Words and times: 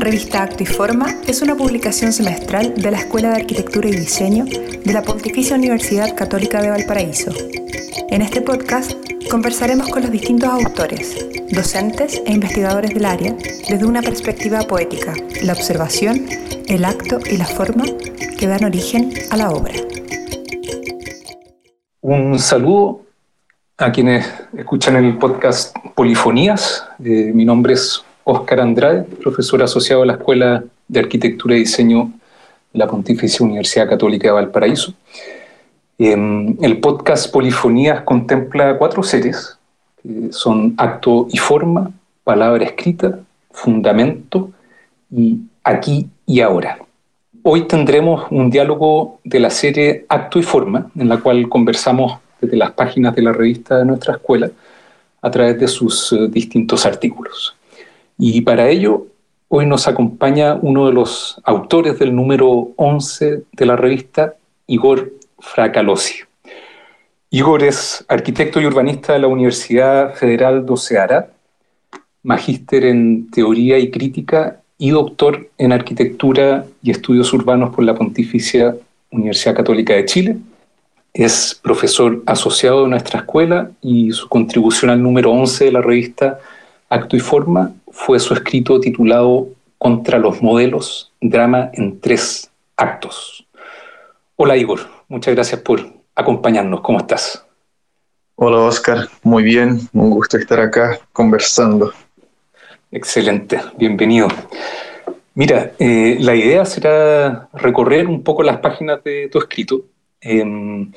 Revista 0.00 0.42
Acto 0.42 0.62
y 0.62 0.66
Forma 0.66 1.14
es 1.26 1.42
una 1.42 1.54
publicación 1.54 2.12
semestral 2.12 2.74
de 2.74 2.90
la 2.90 2.98
Escuela 2.98 3.28
de 3.28 3.42
Arquitectura 3.42 3.88
y 3.88 3.92
Diseño 3.92 4.44
de 4.46 4.92
la 4.92 5.02
Pontificia 5.02 5.56
Universidad 5.56 6.16
Católica 6.16 6.62
de 6.62 6.70
Valparaíso. 6.70 7.30
En 8.08 8.22
este 8.22 8.40
podcast 8.40 8.92
conversaremos 9.30 9.88
con 9.88 10.02
los 10.02 10.10
distintos 10.10 10.48
autores, 10.48 11.14
docentes 11.52 12.20
e 12.24 12.32
investigadores 12.32 12.94
del 12.94 13.04
área 13.04 13.36
desde 13.68 13.84
una 13.84 14.00
perspectiva 14.00 14.60
poética, 14.62 15.14
la 15.42 15.52
observación, 15.52 16.26
el 16.66 16.84
acto 16.84 17.18
y 17.30 17.36
la 17.36 17.46
forma 17.46 17.84
que 18.38 18.46
dan 18.46 18.64
origen 18.64 19.12
a 19.30 19.36
la 19.36 19.50
obra. 19.50 19.74
Un 22.00 22.38
saludo 22.38 23.02
a 23.76 23.92
quienes 23.92 24.26
escuchan 24.56 24.96
el 24.96 25.18
podcast 25.18 25.76
Polifonías. 25.94 26.86
Eh, 27.04 27.32
mi 27.34 27.44
nombre 27.44 27.74
es 27.74 28.02
Óscar 28.24 28.60
Andrade, 28.60 29.02
profesor 29.02 29.62
asociado 29.62 30.02
a 30.02 30.06
la 30.06 30.14
Escuela 30.14 30.64
de 30.88 31.00
Arquitectura 31.00 31.56
y 31.56 31.60
Diseño 31.60 32.12
de 32.72 32.78
la 32.78 32.86
Pontificia 32.86 33.44
Universidad 33.44 33.88
Católica 33.88 34.28
de 34.28 34.32
Valparaíso. 34.32 34.94
Em, 35.98 36.56
el 36.62 36.78
podcast 36.80 37.30
Polifonías 37.32 38.02
contempla 38.02 38.78
cuatro 38.78 39.02
series, 39.02 39.58
que 40.02 40.32
son 40.32 40.74
acto 40.78 41.26
y 41.30 41.38
forma, 41.38 41.90
palabra 42.24 42.64
escrita, 42.64 43.18
fundamento 43.50 44.50
y 45.10 45.40
aquí 45.64 46.08
y 46.26 46.40
ahora. 46.40 46.78
Hoy 47.42 47.62
tendremos 47.62 48.26
un 48.30 48.50
diálogo 48.50 49.18
de 49.24 49.40
la 49.40 49.50
serie 49.50 50.04
Acto 50.08 50.38
y 50.38 50.42
Forma, 50.42 50.90
en 50.96 51.08
la 51.08 51.18
cual 51.18 51.48
conversamos 51.48 52.18
desde 52.40 52.56
las 52.56 52.72
páginas 52.72 53.14
de 53.14 53.22
la 53.22 53.32
revista 53.32 53.78
de 53.78 53.84
nuestra 53.84 54.14
escuela 54.14 54.50
a 55.22 55.30
través 55.30 55.58
de 55.58 55.68
sus 55.68 56.12
eh, 56.12 56.28
distintos 56.28 56.86
artículos. 56.86 57.56
Y 58.18 58.40
para 58.42 58.68
ello, 58.68 59.06
hoy 59.48 59.66
nos 59.66 59.88
acompaña 59.88 60.58
uno 60.60 60.86
de 60.86 60.92
los 60.92 61.40
autores 61.44 61.98
del 61.98 62.14
número 62.14 62.70
11 62.76 63.42
de 63.52 63.66
la 63.66 63.76
revista, 63.76 64.34
Igor 64.66 65.12
Fracalosi. 65.38 66.20
Igor 67.30 67.62
es 67.62 68.04
arquitecto 68.08 68.60
y 68.60 68.66
urbanista 68.66 69.12
de 69.12 69.20
la 69.20 69.28
Universidad 69.28 70.14
Federal 70.14 70.66
do 70.66 70.76
Ceará, 70.76 71.30
magíster 72.22 72.84
en 72.84 73.30
teoría 73.30 73.78
y 73.78 73.90
crítica 73.90 74.60
y 74.78 74.90
doctor 74.90 75.48
en 75.56 75.72
arquitectura 75.72 76.66
y 76.82 76.90
estudios 76.90 77.32
urbanos 77.32 77.74
por 77.74 77.84
la 77.84 77.94
Pontificia 77.94 78.76
Universidad 79.10 79.54
Católica 79.54 79.94
de 79.94 80.04
Chile. 80.06 80.36
Es 81.12 81.58
profesor 81.60 82.22
asociado 82.26 82.84
de 82.84 82.90
nuestra 82.90 83.20
escuela 83.20 83.70
y 83.82 84.12
su 84.12 84.28
contribución 84.28 84.90
al 84.90 85.02
número 85.02 85.32
11 85.32 85.64
de 85.64 85.72
la 85.72 85.82
revista 85.82 86.38
Acto 86.88 87.16
y 87.16 87.20
Forma 87.20 87.72
fue 87.90 88.20
su 88.20 88.32
escrito 88.32 88.80
titulado 88.80 89.48
Contra 89.76 90.18
los 90.18 90.42
modelos, 90.42 91.10
drama 91.20 91.70
en 91.72 92.00
tres 92.00 92.50
actos. 92.76 93.46
Hola 94.36 94.56
Igor, 94.56 94.80
muchas 95.08 95.34
gracias 95.34 95.60
por 95.62 95.80
acompañarnos. 96.14 96.80
¿Cómo 96.82 96.98
estás? 96.98 97.44
Hola 98.36 98.58
Oscar, 98.58 99.08
muy 99.22 99.42
bien, 99.42 99.80
un 99.92 100.10
gusto 100.10 100.36
estar 100.36 100.60
acá 100.60 100.98
conversando. 101.12 101.92
Excelente, 102.92 103.60
bienvenido. 103.76 104.28
Mira, 105.34 105.72
eh, 105.78 106.18
la 106.20 106.34
idea 106.34 106.64
será 106.64 107.48
recorrer 107.52 108.06
un 108.06 108.22
poco 108.22 108.42
las 108.42 108.58
páginas 108.58 109.02
de 109.02 109.28
tu 109.28 109.38
escrito. 109.38 109.82
Em, 110.20 110.92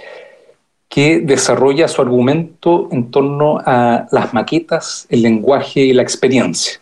que 0.90 1.22
desarrolla 1.22 1.88
su 1.88 2.02
argumento 2.04 2.88
en 2.92 3.10
torno 3.10 3.58
a 3.66 4.06
las 4.12 4.34
maquetas, 4.34 5.08
el 5.10 5.24
lenguaje 5.24 5.80
y 5.80 5.94
la 5.94 6.04
experiencia. 6.04 6.80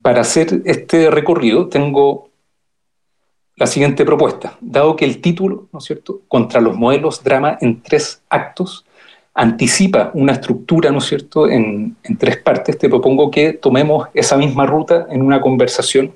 Para 0.00 0.22
hacer 0.22 0.62
este 0.64 1.10
recorrido 1.10 1.68
tengo 1.68 2.30
la 3.56 3.66
siguiente 3.66 4.06
propuesta. 4.06 4.56
Dado 4.60 4.96
que 4.96 5.04
el 5.04 5.20
título, 5.20 5.66
¿no 5.70 5.80
es 5.80 5.84
cierto?, 5.84 6.22
contra 6.28 6.62
los 6.62 6.76
modelos 6.76 7.22
drama 7.22 7.58
en 7.60 7.82
tres 7.82 8.22
actos, 8.30 8.86
anticipa 9.34 10.12
una 10.14 10.32
estructura, 10.32 10.90
¿no 10.90 10.98
es 10.98 11.04
cierto?, 11.04 11.46
en, 11.46 11.94
en 12.04 12.16
tres 12.16 12.38
partes, 12.38 12.78
te 12.78 12.88
propongo 12.88 13.30
que 13.30 13.52
tomemos 13.52 14.08
esa 14.14 14.38
misma 14.38 14.64
ruta 14.64 15.08
en 15.10 15.20
una 15.20 15.42
conversación 15.42 16.14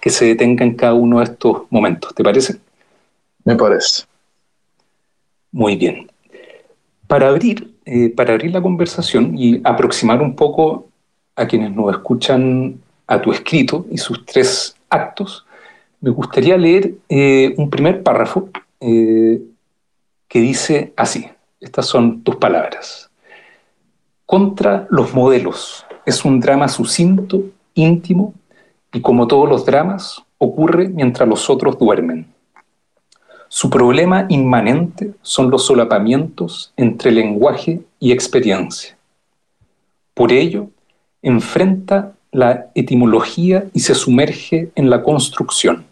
que 0.00 0.08
se 0.08 0.24
detenga 0.24 0.64
en 0.64 0.76
cada 0.76 0.94
uno 0.94 1.18
de 1.18 1.24
estos 1.24 1.64
momentos. 1.68 2.14
¿Te 2.14 2.24
parece? 2.24 2.56
Me 3.44 3.54
parece. 3.54 4.07
Muy 5.52 5.76
bien. 5.76 6.10
Para 7.06 7.28
abrir, 7.28 7.74
eh, 7.84 8.10
para 8.10 8.34
abrir 8.34 8.52
la 8.52 8.60
conversación 8.60 9.36
y 9.36 9.60
aproximar 9.64 10.20
un 10.20 10.36
poco 10.36 10.88
a 11.36 11.46
quienes 11.46 11.74
nos 11.74 11.92
escuchan 11.92 12.80
a 13.06 13.20
tu 13.20 13.32
escrito 13.32 13.86
y 13.90 13.98
sus 13.98 14.26
tres 14.26 14.76
actos, 14.90 15.46
me 16.00 16.10
gustaría 16.10 16.56
leer 16.56 16.94
eh, 17.08 17.54
un 17.56 17.70
primer 17.70 18.02
párrafo 18.02 18.50
eh, 18.80 19.40
que 20.28 20.40
dice 20.40 20.92
así, 20.96 21.28
estas 21.60 21.86
son 21.86 22.22
tus 22.22 22.36
palabras. 22.36 23.10
Contra 24.26 24.86
los 24.90 25.14
modelos 25.14 25.86
es 26.04 26.24
un 26.24 26.38
drama 26.40 26.68
sucinto, 26.68 27.42
íntimo, 27.74 28.34
y 28.92 29.00
como 29.00 29.26
todos 29.26 29.48
los 29.48 29.64
dramas, 29.64 30.22
ocurre 30.38 30.88
mientras 30.88 31.28
los 31.28 31.48
otros 31.50 31.78
duermen. 31.78 32.26
Su 33.50 33.70
problema 33.70 34.26
inmanente 34.28 35.14
son 35.22 35.50
los 35.50 35.64
solapamientos 35.64 36.72
entre 36.76 37.10
lenguaje 37.10 37.80
y 37.98 38.12
experiencia. 38.12 38.96
Por 40.12 40.32
ello, 40.32 40.68
enfrenta 41.22 42.12
la 42.30 42.66
etimología 42.74 43.64
y 43.72 43.80
se 43.80 43.94
sumerge 43.94 44.70
en 44.74 44.90
la 44.90 45.02
construcción. 45.02 45.86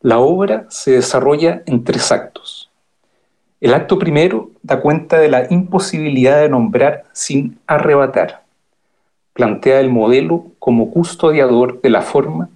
La 0.00 0.20
obra 0.20 0.66
se 0.70 0.92
desarrolla 0.92 1.62
en 1.66 1.82
tres 1.82 2.12
actos. 2.12 2.70
El 3.60 3.74
acto 3.74 3.98
primero 3.98 4.50
da 4.62 4.80
cuenta 4.80 5.18
de 5.18 5.28
la 5.28 5.46
imposibilidad 5.50 6.40
de 6.40 6.48
nombrar 6.48 7.04
sin 7.12 7.58
arrebatar. 7.66 8.44
Plantea 9.32 9.80
el 9.80 9.90
modelo 9.90 10.46
como 10.60 10.90
custodiador 10.90 11.80
de 11.82 11.90
la 11.90 12.02
forma, 12.02 12.48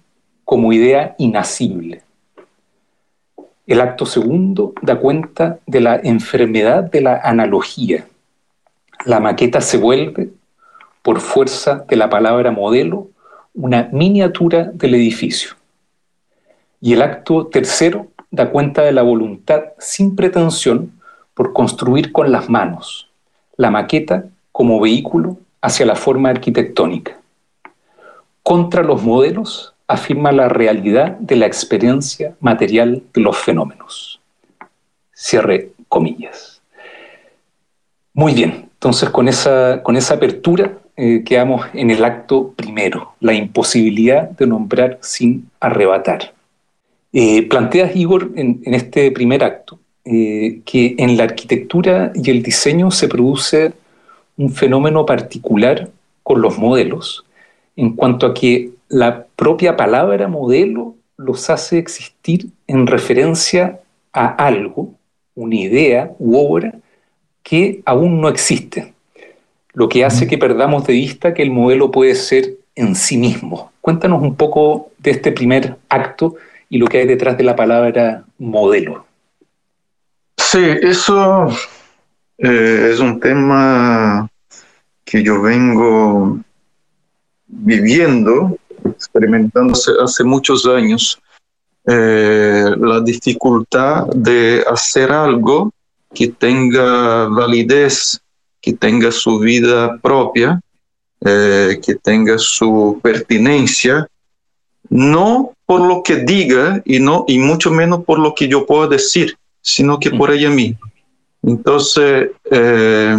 como 0.45 0.73
idea 0.73 1.17
inacible. 1.19 2.03
El 3.67 3.81
acto 3.81 4.05
segundo 4.05 4.75
da 4.83 4.97
cuenta 4.97 5.59
de 5.67 5.81
la 5.81 5.97
enfermedad 5.97 6.85
de 6.85 7.01
la 7.01 7.17
analogía. 7.17 8.07
La 9.07 9.21
maqueta 9.21 9.63
se 9.63 9.79
vuelve, 9.79 10.31
por 11.01 11.21
fuerza 11.21 11.85
de 11.89 11.97
la 11.97 12.11
palabra 12.11 12.51
modelo, 12.51 13.09
una 13.55 13.89
miniatura 13.93 14.65
del 14.65 14.95
edificio. 14.95 15.53
Y 16.81 16.93
el 16.93 17.03
acto 17.03 17.47
tercero 17.47 18.09
da 18.31 18.51
cuenta 18.51 18.83
de 18.83 18.93
la 18.93 19.03
voluntad 19.03 19.63
sin 19.79 20.15
pretensión 20.15 20.93
por 21.33 21.53
construir 21.53 22.13
con 22.13 22.33
las 22.33 22.51
manos, 22.51 23.11
la 23.57 23.71
maqueta 23.71 24.27
como 24.53 24.81
vehículo 24.81 25.39
hacia 25.63 25.87
la 25.87 25.97
forma 25.97 26.29
arquitectónica. 26.29 27.19
Contra 28.43 28.83
los 28.83 29.03
modelos 29.03 29.74
afirma 29.87 30.33
la 30.33 30.49
realidad 30.49 31.13
de 31.19 31.37
la 31.37 31.47
experiencia 31.47 32.35
material 32.41 33.03
de 33.13 33.21
los 33.21 33.37
fenómenos. 33.37 34.21
Cierre 35.13 35.73
comillas. 35.89 36.63
Muy 38.13 38.33
bien, 38.33 38.69
entonces 38.75 39.11
con 39.11 39.29
esa, 39.29 39.83
con 39.83 39.97
esa 39.97 40.15
apertura 40.15 40.79
eh, 40.97 41.23
quedamos 41.25 41.67
en 41.75 41.91
el 41.91 42.05
acto 42.05 42.53
primero, 42.55 43.15
la 43.21 43.35
imposibilidad 43.35 44.31
de 44.31 44.47
nombrar 44.47 44.99
sin 45.03 45.51
arrebatar. 45.59 46.33
Eh, 47.13 47.49
planteas, 47.49 47.95
Igor, 47.97 48.31
en, 48.37 48.61
este 48.67 49.11
primer 49.11 49.43
acto, 49.43 49.79
eh, 50.05 50.61
que 50.65 50.95
en 50.99 51.17
la 51.17 51.25
arquitectura 51.25 52.13
y 52.15 52.31
el 52.31 52.43
diseño 52.43 52.91
se 52.91 53.09
produce 53.09 53.73
un 54.37 54.51
fenómeno 54.51 55.05
particular 55.05 55.91
con 56.23 56.41
los 56.41 56.59
modelos, 56.59 57.25
en 57.77 57.95
cuanto 57.95 58.27
a 58.27 58.35
que 58.35 58.74
la 58.89 59.27
propia 59.37 59.77
palabra 59.77 60.29
modelo 60.29 60.95
los 61.17 61.51
hace 61.51 61.79
existir 61.79 62.49
en 62.67 62.87
referencia 62.87 63.81
a 64.13 64.27
algo, 64.27 64.95
una 65.35 65.57
idea 65.57 66.13
u 66.19 66.37
obra 66.37 66.73
que 67.43 67.83
aún 67.85 68.21
no 68.21 68.29
existe, 68.29 68.95
lo 69.73 69.89
que 69.89 70.05
hace 70.05 70.27
que 70.27 70.39
perdamos 70.39 70.87
de 70.87 70.95
vista 70.95 71.35
que 71.35 71.43
el 71.43 71.51
modelo 71.51 71.91
puede 71.91 72.15
ser 72.15 72.55
en 72.75 72.95
sí 72.95 73.17
mismo. 73.17 73.73
Cuéntanos 73.81 74.23
un 74.23 74.35
poco 74.35 74.93
de 74.99 75.11
este 75.11 75.33
primer 75.33 75.77
acto 75.89 76.37
y 76.69 76.79
lo 76.79 76.87
que 76.87 76.99
hay 76.99 77.07
detrás 77.07 77.37
de 77.37 77.45
la 77.45 77.55
palabra 77.55 78.25
modelo. 78.39 79.07
Sí, 80.37 80.65
eso 80.83 81.49
eh, 82.39 82.91
es 82.93 83.01
un 83.01 83.21
tema 83.21 84.29
que 85.05 85.23
yo 85.23 85.43
vengo 85.43 86.39
viviendo 87.47 88.57
experimentando 88.85 89.75
hace, 90.03 90.25
muchos 90.25 90.67
años 90.67 91.21
eh, 91.87 92.71
la 92.79 93.01
dificultad 93.01 94.07
de 94.15 94.65
hacer 94.71 95.13
algo 95.13 95.73
que 96.13 96.29
tenga 96.29 97.27
validez, 97.27 98.21
que 98.61 98.73
tenga 98.73 99.11
su 99.11 99.39
vida 99.39 99.99
propia, 99.99 100.61
eh, 101.21 101.81
que 101.85 101.95
tenga 101.97 102.39
su 102.39 103.01
pertinencia, 103.03 104.07
no 104.89 105.55
por 105.67 105.81
lo 105.81 106.03
que 106.03 106.17
diga 106.17 106.83
y, 106.85 107.01
no, 107.01 107.25
y 107.27 107.39
mucho 107.39 107.71
menos 107.71 108.05
por 108.05 108.19
lo 108.19 108.35
que 108.35 108.49
yo 108.49 108.67
pueda 108.67 108.89
decir, 108.89 109.37
sino 109.61 109.99
que 109.99 110.11
por 110.11 110.31
ella 110.31 110.51
misma. 110.51 110.79
Entonces, 111.43 112.31
eh, 112.51 113.17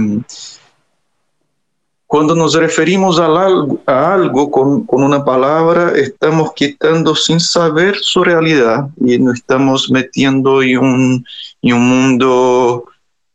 cuando 2.16 2.34
nos 2.34 2.54
referimos 2.54 3.20
a 3.20 3.26
algo, 3.26 4.50
con, 4.50 4.86
una 4.88 5.26
palabra, 5.26 5.92
estamos 5.98 6.54
quitando 6.54 7.14
sin 7.14 7.42
saber 7.42 7.98
su 8.00 8.24
realidad 8.24 8.88
y 9.06 9.20
nos 9.20 9.36
estamos 9.40 9.92
metiendo 9.92 10.64
en 10.64 10.78
un, 10.78 11.26
mundo 11.62 12.86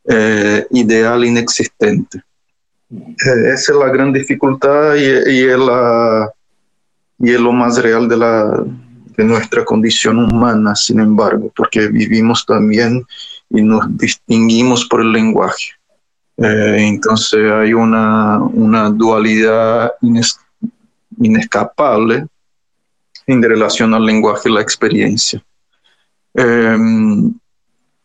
eh, 0.05 0.65
ideal 0.71 1.23
inexistente. 1.23 2.23
Eh, 2.89 3.53
esa 3.53 3.71
es 3.71 3.77
la 3.77 3.89
gran 3.89 4.11
dificultad 4.11 4.95
y, 4.95 5.05
es 5.05 5.59
lo 7.39 7.53
más 7.53 7.79
real 7.83 8.09
de 8.09 9.23
nuestra 9.23 9.63
condición 9.63 10.17
humana, 10.17 10.75
sin 10.75 11.01
embargo, 11.01 11.51
porque 11.55 11.87
vivimos 11.87 12.43
también 12.47 13.05
y 13.51 13.61
nos 13.61 13.95
distinguimos 13.95 14.85
por 14.85 15.01
el 15.01 15.11
lenguaje. 15.11 15.69
Eh, 16.43 16.75
entonces 16.79 17.51
hay 17.51 17.73
una, 17.73 18.39
una 18.39 18.89
dualidad 18.89 19.91
ines, 20.01 20.39
inescapable 21.19 22.25
en 23.27 23.43
relación 23.43 23.93
al 23.93 24.05
lenguaje 24.05 24.49
y 24.49 24.53
la 24.53 24.61
experiencia. 24.61 25.43
Eh, 26.33 26.77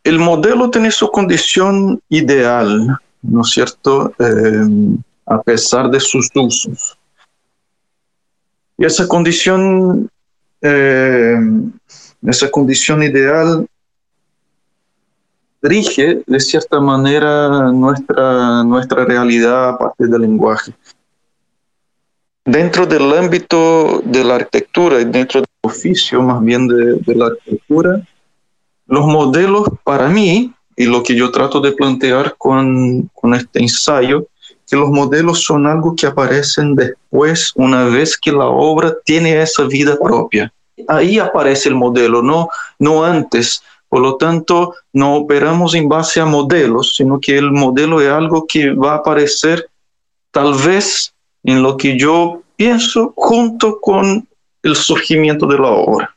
el 0.04 0.18
modelo 0.18 0.70
tiene 0.70 0.90
su 0.90 1.10
condición 1.10 2.00
ideal, 2.08 2.96
¿no 3.22 3.40
es 3.40 3.50
cierto? 3.50 4.12
Eh, 4.18 4.96
a 5.26 5.42
pesar 5.42 5.90
de 5.90 5.98
sus 5.98 6.30
usos. 6.34 6.96
Y 8.78 8.84
esa 8.84 9.08
condición, 9.08 10.08
eh, 10.60 11.38
esa 12.22 12.50
condición 12.50 13.02
ideal 13.02 13.66
rige 15.68 16.22
de 16.26 16.40
cierta 16.40 16.80
manera 16.80 17.70
nuestra, 17.72 18.64
nuestra 18.64 19.04
realidad 19.04 19.70
a 19.70 19.78
partir 19.78 20.08
del 20.08 20.22
lenguaje. 20.22 20.72
Dentro 22.44 22.86
del 22.86 23.12
ámbito 23.12 24.00
de 24.04 24.22
la 24.22 24.36
arquitectura 24.36 25.00
y 25.00 25.04
dentro 25.04 25.40
del 25.40 25.48
oficio 25.62 26.22
más 26.22 26.42
bien 26.42 26.68
de, 26.68 26.94
de 26.94 27.14
la 27.14 27.26
arquitectura, 27.26 28.00
los 28.86 29.06
modelos 29.06 29.68
para 29.82 30.08
mí, 30.08 30.52
y 30.76 30.84
lo 30.84 31.02
que 31.02 31.16
yo 31.16 31.30
trato 31.30 31.60
de 31.60 31.72
plantear 31.72 32.34
con, 32.36 33.10
con 33.14 33.34
este 33.34 33.60
ensayo, 33.60 34.26
que 34.68 34.76
los 34.76 34.90
modelos 34.90 35.42
son 35.42 35.66
algo 35.66 35.96
que 35.96 36.06
aparecen 36.06 36.74
después, 36.74 37.52
una 37.54 37.84
vez 37.84 38.16
que 38.18 38.30
la 38.30 38.46
obra 38.46 38.94
tiene 39.04 39.40
esa 39.40 39.64
vida 39.64 39.96
propia. 39.98 40.52
Ahí 40.88 41.18
aparece 41.18 41.70
el 41.70 41.74
modelo, 41.74 42.22
no, 42.22 42.48
no 42.78 43.04
antes. 43.04 43.62
Por 43.96 44.02
lo 44.02 44.16
tanto, 44.16 44.74
no 44.92 45.14
operamos 45.14 45.74
en 45.74 45.88
base 45.88 46.20
a 46.20 46.26
modelos, 46.26 46.94
sino 46.94 47.18
que 47.18 47.38
el 47.38 47.50
modelo 47.50 47.98
es 48.02 48.10
algo 48.10 48.46
que 48.46 48.74
va 48.74 48.92
a 48.92 48.96
aparecer 48.96 49.70
tal 50.30 50.52
vez 50.52 51.14
en 51.42 51.62
lo 51.62 51.78
que 51.78 51.98
yo 51.98 52.42
pienso 52.56 53.14
junto 53.16 53.80
con 53.80 54.28
el 54.62 54.76
surgimiento 54.76 55.46
de 55.46 55.58
la 55.58 55.68
obra. 55.68 56.14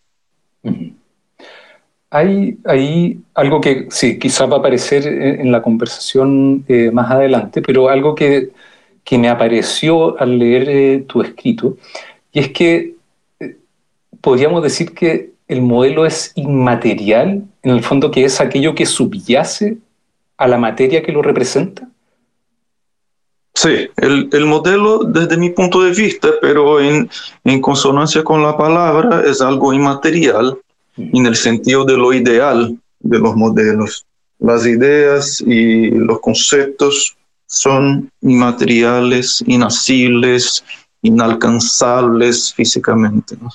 Hay, 2.10 3.18
algo 3.34 3.62
que 3.62 3.88
sí, 3.92 4.20
quizás 4.20 4.52
va 4.52 4.58
a 4.58 4.60
aparecer 4.60 5.08
en 5.08 5.50
la 5.50 5.62
conversación 5.62 6.66
eh, 6.68 6.92
más 6.92 7.10
adelante, 7.10 7.62
pero 7.62 7.88
algo 7.88 8.14
que, 8.14 8.50
que, 9.06 9.18
me 9.18 9.30
apareció 9.30 10.20
al 10.20 10.38
leer 10.38 10.70
eh, 10.70 11.06
tu 11.08 11.22
escrito, 11.22 11.78
y 12.34 12.40
es 12.40 12.50
que 12.50 12.96
eh, 13.40 13.56
podríamos 14.20 14.62
decir 14.64 14.94
que 14.94 15.39
el 15.50 15.64
modelo 15.64 16.06
es 16.06 16.32
inmaterial, 16.36 17.44
en 17.64 17.72
el 17.72 17.84
fondo 17.84 18.12
que 18.12 18.24
es 18.24 18.40
aquello 18.40 18.76
que 18.76 18.86
subyace 18.86 19.78
a 20.38 20.48
la 20.48 20.58
materia 20.58 21.04
que 21.04 21.12
lo 21.12 21.22
representa. 21.22 21.90
Sí, 23.56 23.90
el, 23.98 24.30
el, 24.32 24.46
modelo 24.46 25.00
desde 25.04 25.36
mi 25.36 25.50
punto 25.50 25.82
de 25.82 25.92
vista, 25.92 26.30
pero 26.40 26.80
en, 26.80 27.10
en, 27.44 27.62
consonancia 27.62 28.24
con 28.24 28.44
la 28.44 28.56
palabra, 28.56 29.24
es 29.26 29.42
algo 29.42 29.74
inmaterial 29.74 30.58
en 30.96 31.26
el 31.26 31.36
sentido 31.36 31.84
de 31.84 31.98
lo 31.98 32.14
ideal 32.14 32.78
de 33.00 33.20
los 33.20 33.36
modelos. 33.36 34.06
Las 34.38 34.66
ideas 34.66 35.42
y 35.42 35.90
los 35.90 36.22
conceptos 36.22 37.18
son 37.48 38.10
inmateriales, 38.22 39.44
inasibles, 39.48 40.64
inalcanzables 41.02 42.54
físicamente. 42.54 43.36
¿no? 43.42 43.50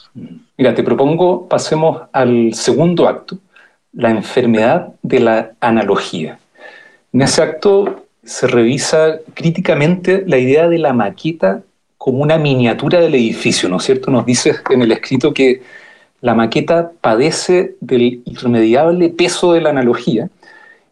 Mira, 0.57 0.75
te 0.75 0.85
propongo, 0.85 1.49
pasemos 1.49 2.03
al 2.13 2.55
segundo 2.55 3.09
acto, 3.09 3.39
la 3.93 4.11
enfermedad 4.11 4.95
de 5.03 5.21
la 5.21 5.53
analogía. 5.61 6.39
En 7.13 7.23
ese 7.23 7.43
acto 7.43 8.05
se 8.23 8.47
revisa 8.47 9.19
críticamente 9.35 10.23
la 10.27 10.39
idea 10.39 10.69
de 10.69 10.79
la 10.79 10.93
maqueta 10.93 11.63
como 11.99 12.23
una 12.23 12.39
miniatura 12.39 13.01
del 13.01 13.15
edificio, 13.15 13.69
¿no 13.69 13.79
es 13.79 13.85
cierto? 13.85 14.11
Nos 14.11 14.27
dices 14.27 14.63
en 14.71 14.83
el 14.83 14.93
escrito 14.93 15.35
que 15.35 15.63
la 16.21 16.35
maqueta 16.35 16.93
padece 17.01 17.75
del 17.81 18.23
irremediable 18.25 19.09
peso 19.09 19.53
de 19.53 19.61
la 19.61 19.71
analogía 19.71 20.29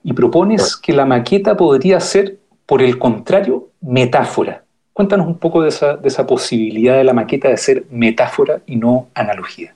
y 0.03 0.13
propones 0.13 0.77
que 0.77 0.93
la 0.93 1.07
maqueta 1.07 1.57
podría 1.57 2.01
ser, 2.01 2.37
por 2.67 2.83
el 2.83 2.99
contrario, 2.99 3.69
metáfora. 3.81 4.65
Cuéntanos 4.93 5.27
un 5.27 5.39
poco 5.39 5.63
de 5.63 5.69
esa, 5.69 5.97
de 5.97 6.09
esa 6.09 6.27
posibilidad 6.27 6.97
de 6.97 7.05
la 7.05 7.13
maqueta 7.13 7.49
de 7.49 7.57
ser 7.57 7.87
metáfora 7.91 8.61
y 8.67 8.77
no 8.77 9.09
analogía. 9.15 9.75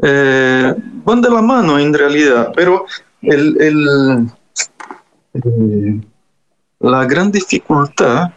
Eh, 0.00 0.74
van 1.04 1.20
de 1.20 1.30
la 1.30 1.42
mano 1.42 1.78
en 1.78 1.92
realidad, 1.92 2.52
pero 2.54 2.86
eh, 3.22 3.72
la 6.80 7.04
gran 7.04 7.32
dificultad 7.32 8.30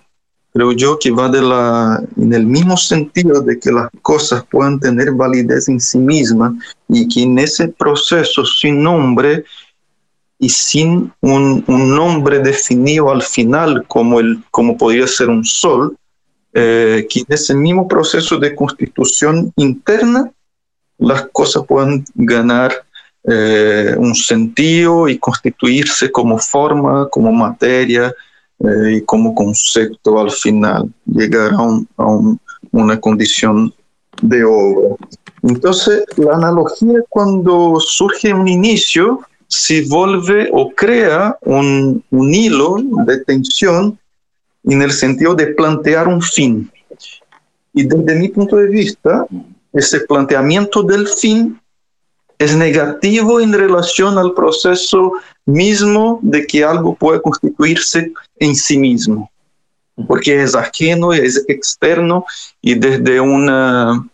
creo 0.53 0.71
yo 0.74 0.98
que 1.00 1.12
va 1.12 1.30
de 1.30 1.42
la, 1.42 2.04
en 2.18 2.33
el 2.33 2.45
mismo 2.45 2.75
sentido 2.77 3.42
de 3.42 3.59
que 3.59 3.71
las 3.71 3.89
cosas 4.01 4.44
puedan 4.50 4.80
tener 4.80 5.12
validez 5.12 5.69
en 5.69 5.80
sí 5.80 5.97
mismas 5.97 6.54
y 6.89 7.07
que 7.07 7.24
en 7.24 7.39
ese 7.39 7.69
proceso 7.69 8.45
sin 8.45 8.83
nombre 8.83 9.45
y 10.41 10.49
sin 10.49 11.13
un, 11.21 11.63
nombre 11.67 12.39
definido 12.39 13.11
al 13.11 13.21
final 13.21 13.85
como, 13.88 14.19
el, 14.19 14.43
como 14.49 14.75
podría 14.75 15.05
ser 15.05 15.29
un 15.29 15.45
sol, 15.45 15.95
eh, 16.53 17.07
que 17.07 17.19
en 17.19 17.25
ese 17.29 17.53
mismo 17.53 17.88
proceso 17.88 18.39
de 18.39 18.55
constitución 18.55 19.54
interna 19.56 20.31
las 20.97 21.27
cosas 21.31 21.63
puedan 21.68 22.04
ganar 22.16 22.73
eh, 23.23 23.94
un 23.99 24.16
sentido 24.16 25.07
y 25.07 25.19
constituirse 25.19 26.11
como 26.11 26.39
forma, 26.39 27.07
como 27.09 27.31
materia, 27.31 28.11
eh, 28.59 28.97
y 28.97 29.01
como 29.01 29.35
concepto 29.35 30.19
al 30.19 30.31
final 30.31 30.92
llegar 31.06 31.54
a, 31.54 31.61
un, 31.61 31.87
a 31.97 32.06
un, 32.06 32.39
una 32.71 32.99
condición 32.99 33.71
de 34.23 34.44
obra. 34.44 34.95
Entonces, 35.44 36.04
la 36.18 36.33
analogía 36.33 36.99
cuando 37.09 37.80
surge 37.80 38.33
un 38.33 38.47
inicio, 38.47 39.21
se 39.51 39.81
vuelve 39.81 40.49
o 40.53 40.69
crea 40.71 41.37
un, 41.41 42.01
un 42.09 42.33
hilo 42.33 42.77
de 43.05 43.17
tensión 43.25 43.99
en 44.63 44.81
el 44.81 44.93
sentido 44.93 45.35
de 45.35 45.47
plantear 45.47 46.07
un 46.07 46.21
fin. 46.21 46.71
Y 47.73 47.83
desde 47.83 48.15
mi 48.15 48.29
punto 48.29 48.55
de 48.55 48.67
vista, 48.67 49.25
ese 49.73 49.99
planteamiento 50.01 50.83
del 50.83 51.05
fin 51.05 51.59
es 52.37 52.55
negativo 52.55 53.41
en 53.41 53.51
relación 53.51 54.17
al 54.17 54.33
proceso 54.33 55.13
mismo 55.45 56.19
de 56.21 56.47
que 56.47 56.63
algo 56.63 56.95
puede 56.95 57.21
constituirse 57.21 58.13
en 58.39 58.55
sí 58.55 58.77
mismo, 58.77 59.29
porque 60.07 60.41
es 60.41 60.55
ajeno, 60.55 61.11
es 61.11 61.43
externo 61.49 62.25
y 62.61 62.75
desde 62.75 63.19
una, 63.19 64.07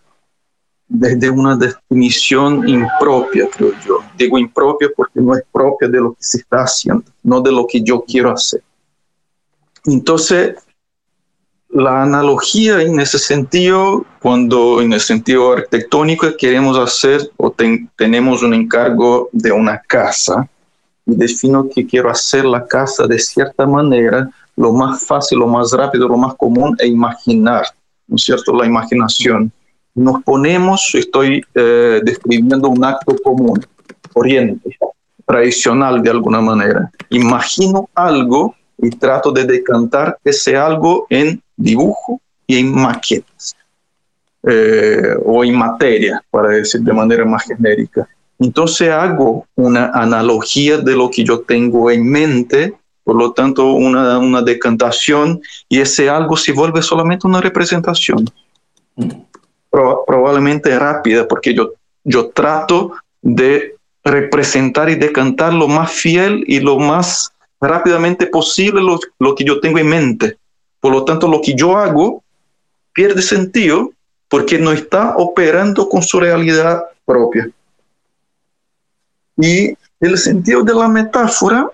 desde 0.88 1.30
una 1.30 1.56
definición 1.56 2.68
impropia, 2.68 3.48
creo 3.50 3.74
yo. 3.86 4.00
Digo 4.18 4.38
impropia 4.38 4.90
porque 4.96 5.20
no 5.20 5.36
es 5.36 5.44
propia 5.52 5.88
de 5.88 6.00
lo 6.00 6.14
que 6.14 6.24
se 6.24 6.38
está 6.38 6.64
haciendo, 6.64 7.04
no 7.24 7.42
de 7.42 7.52
lo 7.52 7.68
que 7.68 7.82
yo 7.82 8.04
quiero 8.08 8.32
hacer. 8.32 8.62
Entonces, 9.86 10.56
la 11.70 12.04
analogía 12.04 12.82
en 12.82 13.00
ese 13.00 13.20
sentido, 13.20 14.06
cuando 14.22 14.82
en 14.82 14.94
el 14.94 15.02
sentido 15.02 15.54
arquitectónico 15.54 16.28
queremos 16.38 16.78
hacer 16.78 17.30
o 17.38 17.52
ten, 17.52 17.90
tenemos 17.98 18.42
un 18.42 18.54
encargo 18.54 19.30
de 19.34 19.52
una 19.52 19.82
casa 19.82 20.50
y 21.06 21.16
defino 21.16 21.68
que 21.70 21.86
quiero 21.86 22.10
hacer 22.10 22.46
la 22.46 22.66
casa 22.66 23.06
de 23.06 23.20
cierta 23.20 23.66
manera, 23.66 24.30
lo 24.56 24.74
más 24.74 25.06
fácil, 25.06 25.40
lo 25.40 25.48
más 25.48 25.72
rápido, 25.72 26.08
lo 26.08 26.18
más 26.18 26.36
común 26.36 26.76
es 26.80 26.88
imaginar, 26.88 27.66
¿no 28.08 28.16
es 28.16 28.24
cierto? 28.24 28.54
La 28.54 28.66
imaginación. 28.66 29.52
Nos 29.98 30.22
ponemos, 30.24 30.94
estoy 30.94 31.44
eh, 31.56 32.00
describiendo 32.04 32.70
un 32.70 32.86
acto 32.86 33.16
común, 33.24 33.66
corriente, 34.14 34.78
tradicional 35.26 36.04
de 36.04 36.12
alguna 36.12 36.40
manera. 36.40 36.92
Imagino 37.10 37.90
algo 37.96 38.54
y 38.78 38.92
trato 38.92 39.32
de 39.32 39.46
decantar 39.46 40.16
ese 40.24 40.56
algo 40.56 41.08
en 41.10 41.42
dibujo 41.56 42.22
y 42.46 42.60
en 42.60 42.76
maquetas, 42.76 43.56
eh, 44.44 45.16
o 45.26 45.44
en 45.44 45.58
materia, 45.58 46.24
para 46.30 46.50
decir 46.50 46.82
de 46.82 46.94
manera 46.94 47.26
más 47.26 47.46
genérica. 47.46 48.08
Entonces 48.38 48.92
hago 48.92 49.48
una 49.56 49.88
analogía 49.88 50.78
de 50.78 50.96
lo 50.96 51.10
que 51.10 51.24
yo 51.24 51.40
tengo 51.40 51.90
en 51.90 52.08
mente, 52.08 52.76
por 53.04 53.16
lo 53.16 53.34
tanto 53.34 53.74
una, 53.74 54.20
una 54.20 54.44
decantación, 54.44 55.42
y 55.68 55.80
ese 55.80 56.08
algo 56.08 56.38
se 56.38 56.52
vuelve 56.52 56.84
solamente 56.84 57.26
una 57.26 57.42
representación. 57.42 58.30
Mm. 58.96 59.27
Probablemente 60.06 60.78
rápida, 60.78 61.28
porque 61.28 61.54
yo, 61.54 61.74
yo 62.04 62.30
trato 62.30 62.94
de 63.22 63.76
representar 64.04 64.90
y 64.90 64.96
decantar 64.96 65.54
lo 65.54 65.68
más 65.68 65.92
fiel 65.92 66.44
y 66.48 66.60
lo 66.60 66.80
más 66.80 67.32
rápidamente 67.60 68.28
posible 68.28 68.82
lo, 68.82 69.00
lo, 69.20 69.36
que 69.36 69.44
yo 69.44 69.60
tengo 69.60 69.80
en 69.80 69.90
mente. 69.90 70.38
Por 70.80 70.94
lo 70.94 71.04
tanto, 71.04 71.28
lo 71.28 71.42
que 71.42 71.56
yo 71.56 71.78
hago 71.78 72.24
pierde 72.94 73.22
sentido 73.22 73.92
porque 74.30 74.58
no 74.58 74.72
está 74.72 75.16
operando 75.18 75.88
con 75.90 76.02
su 76.04 76.20
realidad 76.20 76.84
propia. 77.06 77.50
Y 79.38 79.74
el 80.00 80.18
sentido 80.18 80.64
de 80.64 80.74
la 80.74 80.88
metáfora 80.88 81.70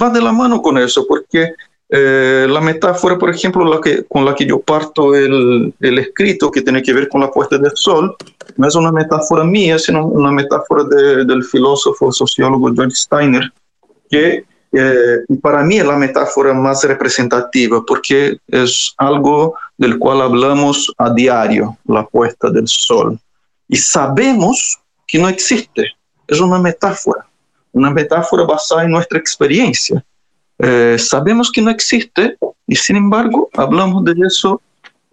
va 0.00 0.10
de 0.10 0.20
la 0.20 0.32
mano 0.32 0.62
con 0.62 0.78
eso, 0.78 1.06
porque 1.06 1.54
eh, 1.88 2.46
la 2.48 2.60
metáfora, 2.60 3.16
por 3.16 3.30
ejemplo, 3.30 3.64
la 3.64 3.80
que, 3.80 4.04
con 4.04 4.24
la 4.24 4.34
que 4.34 4.46
yo 4.46 4.60
parto 4.60 5.14
el, 5.14 5.72
el, 5.78 5.98
escrito, 5.98 6.50
que 6.50 6.62
tiene 6.62 6.82
que 6.82 6.92
ver 6.92 7.08
con 7.08 7.20
la 7.20 7.30
puesta 7.30 7.58
del 7.58 7.72
sol, 7.74 8.16
no 8.56 8.66
es 8.66 8.74
una 8.74 8.90
metáfora 8.90 9.44
mía, 9.44 9.78
sino 9.78 10.06
una 10.06 10.32
metáfora 10.32 10.84
de, 10.84 11.24
del 11.24 11.44
filósofo 11.44 12.10
sociólogo 12.10 12.72
John 12.76 12.90
Steiner, 12.90 13.52
que 14.10 14.44
eh, 14.72 15.18
para 15.40 15.62
mí 15.62 15.78
es 15.78 15.86
la 15.86 15.96
metáfora 15.96 16.52
más 16.52 16.82
representativa, 16.84 17.82
porque 17.86 18.36
es 18.48 18.92
algo 18.98 19.54
del 19.78 19.98
cual 19.98 20.22
hablamos 20.22 20.92
a 20.98 21.12
diario, 21.12 21.78
la 21.86 22.04
puesta 22.04 22.50
del 22.50 22.66
sol. 22.66 23.18
Y 23.68 23.76
sabemos 23.76 24.78
que 25.06 25.18
no 25.18 25.28
existe, 25.28 25.92
es 26.26 26.40
una 26.40 26.58
metáfora, 26.58 27.26
una 27.72 27.90
metáfora 27.90 28.44
basada 28.44 28.84
en 28.84 28.90
nuestra 28.90 29.18
experiencia. 29.18 30.04
Eh, 30.58 30.96
sabemos 30.98 31.50
que 31.50 31.62
no 31.62 31.70
existe 31.70 32.36
y 32.66 32.76
sin 32.76 32.96
embargo 32.96 33.50
hablamos 33.54 34.04
de 34.04 34.14
eso 34.26 34.60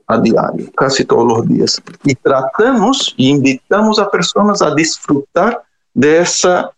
a 0.08 0.20
diario, 0.20 0.72
casi 0.76 1.06
todos 1.06 1.26
los 1.28 1.48
días. 1.48 1.82
Y 2.04 2.16
tratamos 2.16 3.14
y 3.18 3.30
invitamos 3.30 4.00
a 4.00 4.10
personas 4.10 4.62
a 4.62 4.74
disfrutar 4.74 5.64
de, 5.94 6.20
esa, 6.20 6.72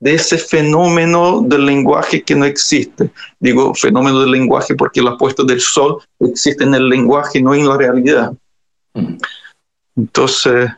de 0.00 0.14
ese 0.14 0.38
fenómeno 0.38 1.42
del 1.42 1.66
lenguaje 1.66 2.22
que 2.22 2.34
no 2.34 2.44
existe. 2.44 3.10
Digo 3.38 3.74
fenómeno 3.74 4.20
del 4.20 4.30
lenguaje 4.30 4.74
porque 4.74 5.02
la 5.02 5.16
puesta 5.16 5.42
del 5.44 5.60
sol 5.60 6.02
existe 6.20 6.64
en 6.64 6.74
el 6.74 6.88
lenguaje, 6.88 7.40
no 7.40 7.54
en 7.54 7.68
la 7.68 7.76
realidad. 7.76 8.32
Mm. 8.94 9.16
Entonces, 9.96 10.70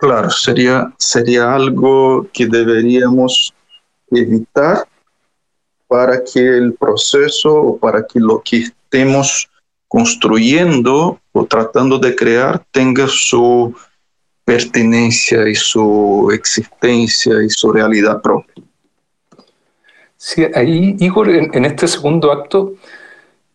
Claro, 0.00 0.30
sería, 0.30 0.90
sería 0.96 1.54
algo 1.54 2.26
que 2.32 2.46
deberíamos 2.46 3.52
evitar 4.10 4.88
para 5.90 6.22
que 6.22 6.38
el 6.38 6.74
proceso 6.74 7.52
o 7.52 7.76
para 7.76 8.06
que 8.06 8.20
lo 8.20 8.40
que 8.44 8.58
estemos 8.58 9.50
construyendo 9.88 11.18
o 11.32 11.44
tratando 11.46 11.98
de 11.98 12.14
crear 12.14 12.62
tenga 12.70 13.08
su 13.08 13.74
pertenencia 14.44 15.48
y 15.48 15.56
su 15.56 16.30
existencia 16.32 17.42
y 17.44 17.48
su 17.48 17.72
realidad 17.72 18.22
propia. 18.22 18.54
Sí, 20.16 20.46
ahí, 20.54 20.94
Igor, 21.00 21.28
en, 21.28 21.64
este 21.64 21.88
segundo 21.88 22.30
acto 22.30 22.74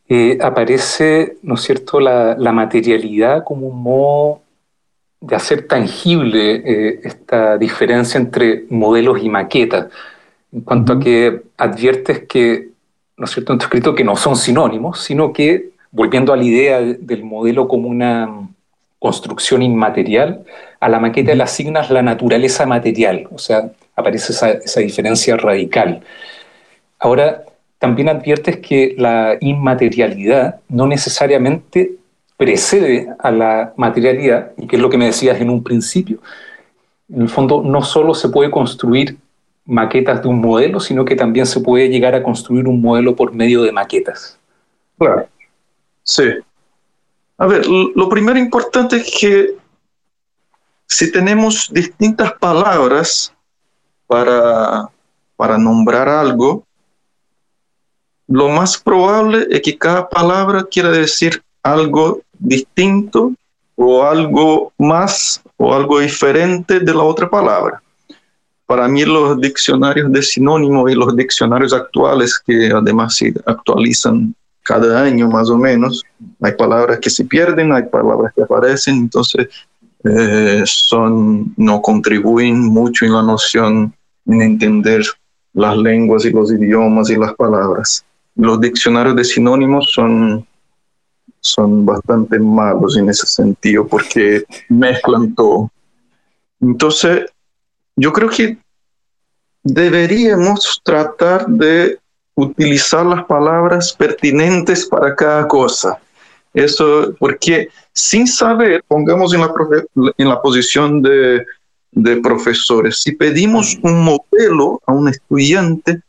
eh, 0.09 0.37
aparece, 0.41 1.37
¿no 1.41 1.53
es 1.53 1.61
cierto?, 1.61 2.01
la, 2.01 2.51
materialidad 2.51 3.45
como 3.45 3.67
un 3.67 3.81
modo 3.81 4.41
de 5.21 5.37
hacer 5.37 5.69
tangible 5.69 6.55
eh, 6.65 6.99
esta 7.01 7.57
diferencia 7.57 8.19
entre 8.19 8.65
modelos 8.69 9.23
y 9.23 9.29
maquetas, 9.29 9.87
en 10.55 10.61
cuanto 10.61 10.93
a 10.93 10.99
que 10.99 11.41
adviertes 11.57 12.23
que, 12.29 12.69
¿no 13.17 13.25
es 13.25 13.31
cierto?, 13.31 13.51
en 13.51 13.59
tu 13.59 13.65
escrito 13.65 13.93
que 13.93 14.05
no 14.05 14.15
son 14.15 14.37
sinónimos, 14.37 15.01
sino 15.01 15.33
que, 15.33 15.71
volviendo 15.91 16.31
a 16.31 16.37
la 16.37 16.43
idea 16.45 16.79
del 16.81 17.25
modelo 17.25 17.67
como 17.67 17.89
una 17.89 18.47
construcción 18.97 19.61
inmaterial, 19.61 20.45
a 20.79 20.87
la 20.87 20.99
maqueta 20.99 21.35
le 21.35 21.43
asignas 21.43 21.91
la 21.91 22.01
naturaleza 22.01 22.65
material, 22.65 23.27
o 23.31 23.37
sea, 23.37 23.69
aparece 23.97 24.31
esa, 24.31 24.51
esa 24.51 24.79
diferencia 24.79 25.35
radical. 25.35 26.01
Ahora, 26.99 27.43
también 27.77 28.07
adviertes 28.07 28.57
que 28.57 28.95
la 28.97 29.35
inmaterialidad 29.41 30.61
no 30.69 30.87
necesariamente 30.87 31.91
precede 32.37 33.09
a 33.19 33.29
la 33.29 33.73
materialidad, 33.75 34.51
y 34.57 34.67
que 34.67 34.77
es 34.77 34.81
lo 34.81 34.89
que 34.89 34.97
me 34.97 35.07
decías 35.07 35.41
en 35.41 35.49
un 35.49 35.61
principio. 35.63 36.19
En 37.13 37.23
el 37.23 37.29
fondo, 37.29 37.61
no 37.61 37.81
solo 37.81 38.13
se 38.13 38.29
puede 38.29 38.49
construir 38.49 39.17
maquetas 39.65 40.21
de 40.21 40.27
un 40.27 40.39
modelo, 40.41 40.79
sino 40.79 41.03
que 41.05 41.15
también 41.15 41.45
se 41.45 41.59
puede 41.59 41.89
llegar 41.89 42.15
a 42.15 42.23
construir 42.23 42.67
un 42.67 42.81
modelo 42.81 43.15
por 43.15 43.33
medio 43.33 43.63
de 43.63 43.71
maquetas. 43.71 44.37
Claro, 44.97 45.27
sí. 46.03 46.23
A 47.37 47.47
ver, 47.47 47.65
lo 47.67 48.07
primero 48.07 48.39
importante 48.39 48.97
es 48.97 49.17
que 49.19 49.55
si 50.87 51.11
tenemos 51.11 51.69
distintas 51.71 52.33
palabras 52.33 53.33
para, 54.07 54.89
para 55.35 55.57
nombrar 55.57 56.07
algo, 56.07 56.63
lo 58.27 58.49
más 58.49 58.77
probable 58.77 59.47
es 59.49 59.61
que 59.61 59.77
cada 59.77 60.07
palabra 60.07 60.63
quiera 60.63 60.89
decir 60.89 61.43
algo 61.61 62.21
distinto 62.39 63.33
o 63.75 64.03
algo 64.03 64.71
más 64.77 65.41
o 65.57 65.73
algo 65.73 65.99
diferente 65.99 66.79
de 66.79 66.93
la 66.93 67.03
otra 67.03 67.29
palabra. 67.29 67.81
Para 68.65 68.87
mí 68.87 69.05
los 69.05 69.39
diccionarios 69.39 70.11
de 70.11 70.21
sinónimo 70.21 70.89
y 70.89 70.95
los 70.95 71.15
diccionarios 71.15 71.73
actuales, 71.73 72.39
que 72.45 72.71
además 72.73 73.15
se 73.15 73.33
actualizan 73.45 74.33
cada 74.63 75.03
año 75.03 75.29
más 75.29 75.49
o 75.49 75.57
menos, 75.57 76.03
hay 76.41 76.53
palabras 76.53 76.99
que 76.99 77.09
se 77.09 77.25
pierden, 77.25 77.71
hay 77.71 77.83
palabras 77.83 78.33
que 78.35 78.41
aparecen, 78.41 78.95
entonces 78.95 79.47
eh, 80.03 80.63
son, 80.65 81.53
no 81.57 81.81
contribuyen 81.81 82.59
mucho 82.59 83.05
en 83.05 83.13
la 83.13 83.21
noción, 83.21 83.93
en 84.25 84.41
entender 84.41 85.03
las 85.53 85.77
lenguas 85.77 86.25
y 86.25 86.31
los 86.31 86.51
idiomas 86.51 87.09
y 87.11 87.15
las 87.15 87.33
palabras. 87.35 88.03
Los 88.35 88.59
diccionarios 88.59 89.15
de 89.15 89.23
sinónimos 89.23 89.91
son 89.93 90.45
son 91.45 91.85
bastante 91.85 92.39
malos 92.39 92.97
en 92.97 93.07
ese 93.07 93.27
sentido 93.27 93.85
porque 93.85 94.43
mezclan 94.67 95.35
todo. 95.35 95.71
Entonces, 96.59 97.25
yo 97.95 98.11
creo 98.11 98.29
que 98.29 98.57
deberíamos 99.63 100.81
tratar 100.83 101.47
de 101.47 101.99
utilizar 102.35 103.05
las 103.05 103.25
palabras 103.25 103.93
pertinentes 103.93 104.85
para 104.85 105.15
cada 105.15 105.47
cosa. 105.47 105.97
Eso, 106.53 107.13
porque 107.19 107.69
sin 107.91 108.27
saber, 108.27 108.83
pongamos 108.87 109.33
en 109.33 109.41
la, 109.41 109.53
en 110.17 110.29
la 110.29 110.41
posición 110.41 111.01
de, 111.01 111.45
de 111.91 112.17
profesores, 112.17 113.01
si 113.01 113.13
pedimos 113.13 113.77
un 113.81 114.03
modelo 114.03 114.81
a 114.85 114.93
un 114.93 115.07
estudiante, 115.07 116.01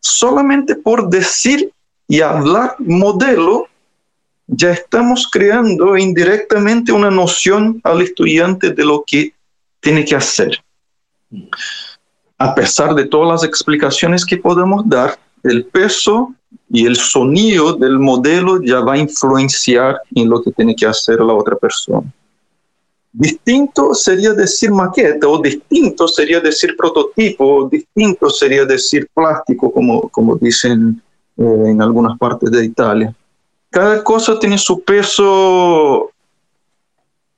solamente 0.00 0.76
por 0.76 1.08
decir 1.08 1.72
y 2.08 2.20
hablar 2.20 2.76
modelo, 2.78 3.66
ya 4.46 4.72
estamos 4.72 5.28
creando 5.30 5.96
indirectamente 5.96 6.92
una 6.92 7.10
noción 7.10 7.80
al 7.84 8.02
estudiante 8.02 8.70
de 8.70 8.84
lo 8.84 9.04
que 9.06 9.32
tiene 9.80 10.04
que 10.04 10.16
hacer. 10.16 10.62
A 12.38 12.54
pesar 12.54 12.94
de 12.94 13.06
todas 13.06 13.28
las 13.28 13.44
explicaciones 13.44 14.24
que 14.24 14.36
podemos 14.36 14.82
dar, 14.88 15.18
el 15.42 15.64
peso 15.64 16.34
y 16.70 16.86
el 16.86 16.96
sonido 16.96 17.74
del 17.74 17.98
modelo 17.98 18.62
ya 18.62 18.80
va 18.80 18.94
a 18.94 18.98
influenciar 18.98 20.00
en 20.14 20.28
lo 20.28 20.42
que 20.42 20.52
tiene 20.52 20.74
que 20.74 20.86
hacer 20.86 21.20
la 21.20 21.34
otra 21.34 21.56
persona. 21.56 22.12
Distinto 23.12 23.92
sería 23.92 24.32
decir 24.32 24.70
maqueta, 24.70 25.28
o 25.28 25.38
distinto 25.40 26.08
sería 26.08 26.40
decir 26.40 26.76
prototipo, 26.76 27.44
o 27.44 27.68
distinto 27.68 28.30
sería 28.30 28.64
decir 28.64 29.08
plástico, 29.12 29.70
como, 29.70 30.08
como 30.08 30.36
dicen 30.36 31.02
eh, 31.36 31.64
en 31.66 31.82
algunas 31.82 32.18
partes 32.18 32.50
de 32.50 32.64
Italia 32.64 33.14
cada 33.72 34.04
cosa 34.04 34.38
tiene 34.38 34.58
su 34.58 34.82
peso 34.82 36.10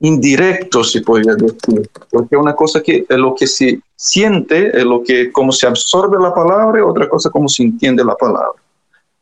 indirecto, 0.00 0.82
se 0.82 1.00
podría 1.00 1.36
decir, 1.36 1.88
porque 2.10 2.36
una 2.36 2.56
cosa 2.56 2.82
que 2.82 3.06
es 3.08 3.16
lo 3.16 3.36
que 3.36 3.46
se 3.46 3.80
siente, 3.96 4.76
es 4.76 4.84
lo 4.84 5.02
que, 5.02 5.30
cómo 5.32 5.52
se 5.52 5.66
absorbe 5.66 6.18
la 6.20 6.34
palabra, 6.34 6.84
otra 6.84 7.08
cosa 7.08 7.30
cómo 7.30 7.48
se 7.48 7.62
entiende 7.62 8.04
la 8.04 8.14
palabra. 8.14 8.60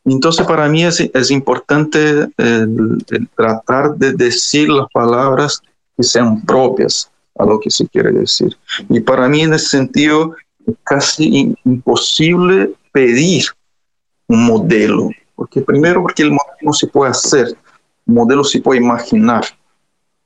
Entonces, 0.04 0.46
para 0.46 0.68
mí 0.68 0.84
es, 0.84 1.00
es 1.00 1.30
importante 1.30 2.28
tratar 3.36 3.94
de 3.96 4.12
decir 4.12 4.68
las 4.68 4.86
palabras 4.92 5.62
que 5.96 6.02
sean 6.02 6.42
propias 6.42 7.10
a 7.38 7.44
lo 7.44 7.60
que 7.60 7.70
se 7.70 7.86
quiere 7.86 8.10
decir. 8.10 8.56
Y 8.88 9.00
para 9.00 9.28
mí, 9.28 9.42
en 9.42 9.54
ese 9.54 9.68
sentido, 9.68 10.34
es 10.66 10.74
casi 10.84 11.54
imposible 11.64 12.72
pedir 12.92 13.44
un 14.28 14.46
modelo, 14.46 15.10
porque 15.34 15.60
primero 15.60 16.02
porque 16.02 16.22
el 16.22 16.30
modelo 16.30 16.58
no 16.62 16.72
se 16.72 16.86
puede 16.86 17.10
hacer, 17.10 17.56
un 18.06 18.14
modelo 18.14 18.44
se 18.44 18.60
puede 18.60 18.80
imaginar, 18.80 19.44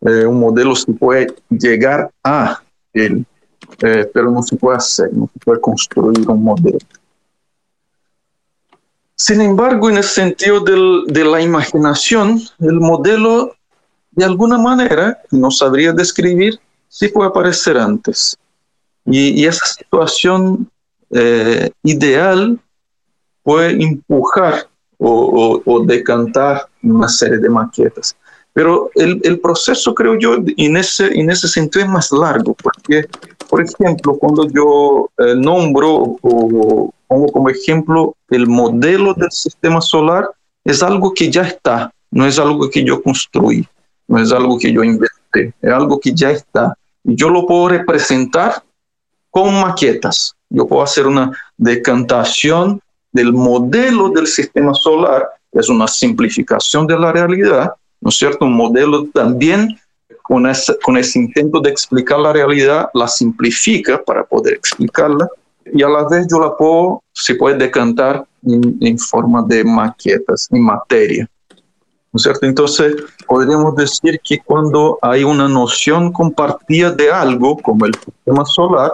eh, 0.03 0.25
un 0.27 0.41
modelo 0.41 0.75
se 0.75 0.93
puede 0.93 1.35
llegar 1.51 2.11
a 2.23 2.61
él, 2.93 3.25
eh, 3.83 4.11
pero 4.13 4.31
no 4.31 4.43
se 4.43 4.57
puede 4.57 4.79
hacer, 4.79 5.13
no 5.13 5.29
se 5.33 5.39
puede 5.41 5.61
construir 5.61 6.29
un 6.29 6.43
modelo. 6.43 6.79
Sin 9.15 9.41
embargo, 9.41 9.89
en 9.89 9.97
el 9.97 10.05
sentido 10.05 10.61
de 10.61 11.25
la 11.25 11.41
imaginación, 11.41 12.41
el 12.61 12.81
modelo, 12.81 13.57
de 14.11 14.25
alguna 14.25 14.59
manera, 14.59 15.23
no 15.31 15.51
sabría 15.51 15.93
describir, 15.93 16.61
sí 16.89 17.09
puede 17.09 17.31
aparecer 17.31 17.79
antes. 17.79 18.37
Y, 19.07 19.47
esa 19.47 19.65
situación 19.67 20.71
eh, 21.11 21.71
ideal 21.83 22.59
puede 23.43 23.83
empujar 23.83 24.69
o, 24.99 25.63
o, 25.65 25.85
decantar 25.85 26.67
una 26.83 27.09
serie 27.09 27.39
de 27.39 27.49
maquetas. 27.49 28.17
Pero 28.57 28.91
el, 28.95 29.21
el, 29.23 29.39
proceso, 29.39 29.95
creo 29.95 30.19
yo, 30.19 30.39
en 30.57 30.79
ese, 30.79 31.09
en 31.09 31.29
ese 31.29 31.47
sentido 31.47 31.85
es 31.85 31.91
más 31.91 32.11
largo, 32.11 32.55
porque, 32.55 33.07
por 33.51 33.63
ejemplo, 33.63 34.17
cuando 34.17 34.49
yo 34.49 35.11
eh, 35.19 35.35
nombro 35.37 36.17
o 36.23 36.91
pongo 37.07 37.27
como 37.33 37.51
ejemplo 37.51 38.17
el 38.31 38.47
modelo 38.47 39.13
del 39.13 39.31
sistema 39.31 39.83
solar, 39.83 40.31
es 40.65 40.83
algo 40.83 41.13
que 41.13 41.31
ya 41.31 41.43
está, 41.43 41.93
no 42.11 42.27
es 42.27 42.39
algo 42.39 42.71
que 42.71 42.83
yo 42.83 43.03
construí, 43.03 43.69
no 44.09 44.19
es 44.23 44.33
algo 44.33 44.59
que 44.59 44.73
yo 44.73 44.83
inventé, 44.83 45.53
es 45.61 45.71
algo 45.71 46.01
que 46.01 46.15
ya 46.15 46.31
está. 46.31 46.75
Y 47.05 47.15
yo 47.15 47.29
lo 47.29 47.47
puedo 47.47 47.69
representar 47.69 48.63
con 49.29 49.61
maquetas. 49.61 50.35
Yo 50.49 50.67
puedo 50.67 50.83
hacer 50.83 51.07
una 51.07 51.31
decantación 51.59 52.81
del 53.13 53.35
modelo 53.35 54.09
del 54.09 54.27
sistema 54.27 54.73
solar, 54.73 55.29
es 55.53 55.69
una 55.69 55.87
simplificación 55.87 56.87
de 56.87 56.99
la 56.99 57.13
realidad, 57.13 57.75
¿no 58.01 58.11
es 58.11 58.17
cierto? 58.17 58.45
Un 58.45 58.55
modelo 58.55 59.07
también 59.13 59.79
con 60.23 60.47
ese, 60.47 60.77
con 60.83 60.97
ese 60.97 61.19
intento 61.19 61.61
de 61.61 61.71
explicar 61.71 62.19
la 62.19 62.33
realidad, 62.33 62.89
la 62.95 63.09
simplifica 63.09 64.03
para 64.03 64.25
poder 64.25 64.55
explicarla 64.55 65.29
y 65.73 65.83
a 65.83 65.89
la 65.89 66.09
vez 66.09 66.27
yo 66.31 66.39
la 66.39 66.57
puedo, 66.57 67.03
se 67.13 67.35
puede 67.35 67.57
decantar 67.57 68.25
en, 68.45 68.77
en 68.81 68.99
forma 68.99 69.43
de 69.43 69.65
maquetas, 69.65 70.49
en 70.51 70.63
materia. 70.63 71.29
¿No 72.13 72.19
es 72.19 72.23
cierto? 72.23 72.47
Entonces, 72.47 72.95
podríamos 73.27 73.75
decir 73.77 74.21
que 74.23 74.39
cuando 74.39 74.99
hay 75.03 75.25
una 75.25 75.49
noción 75.49 76.13
compartida 76.13 76.91
de 76.91 77.11
algo, 77.11 77.59
como 77.59 77.85
el 77.85 77.95
sistema 77.95 78.45
solar, 78.45 78.93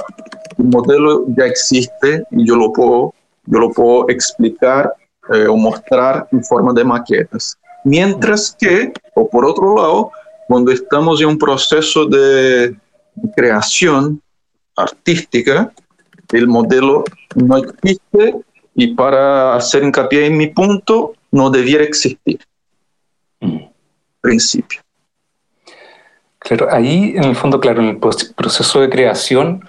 el 0.58 0.64
modelo 0.64 1.24
ya 1.36 1.44
existe 1.44 2.24
y 2.30 2.46
yo 2.46 2.56
lo 2.56 2.72
puedo, 2.72 3.14
yo 3.44 3.58
lo 3.58 3.70
puedo 3.70 4.08
explicar 4.08 4.92
eh, 5.32 5.46
o 5.46 5.56
mostrar 5.56 6.26
en 6.32 6.42
forma 6.42 6.72
de 6.72 6.84
maquetas. 6.84 7.56
Mientras 7.84 8.56
que, 8.58 8.92
o 9.14 9.28
por 9.28 9.44
otro 9.44 9.76
lado, 9.76 10.10
cuando 10.48 10.70
estamos 10.70 11.20
en 11.20 11.28
un 11.28 11.38
proceso 11.38 12.06
de 12.06 12.76
creación 13.34 14.20
artística, 14.76 15.72
el 16.32 16.46
modelo 16.46 17.04
no 17.34 17.56
existe 17.58 18.34
y 18.74 18.94
para 18.94 19.54
hacer 19.54 19.82
hincapié 19.82 20.26
en 20.26 20.36
mi 20.36 20.46
punto, 20.48 21.14
no 21.30 21.50
debiera 21.50 21.84
existir. 21.84 22.40
Principio. 24.20 24.80
Claro, 26.38 26.68
ahí 26.70 27.14
en 27.16 27.24
el 27.24 27.36
fondo, 27.36 27.60
claro, 27.60 27.82
en 27.82 27.88
el 27.88 27.98
proceso 27.98 28.80
de 28.80 28.88
creación, 28.88 29.64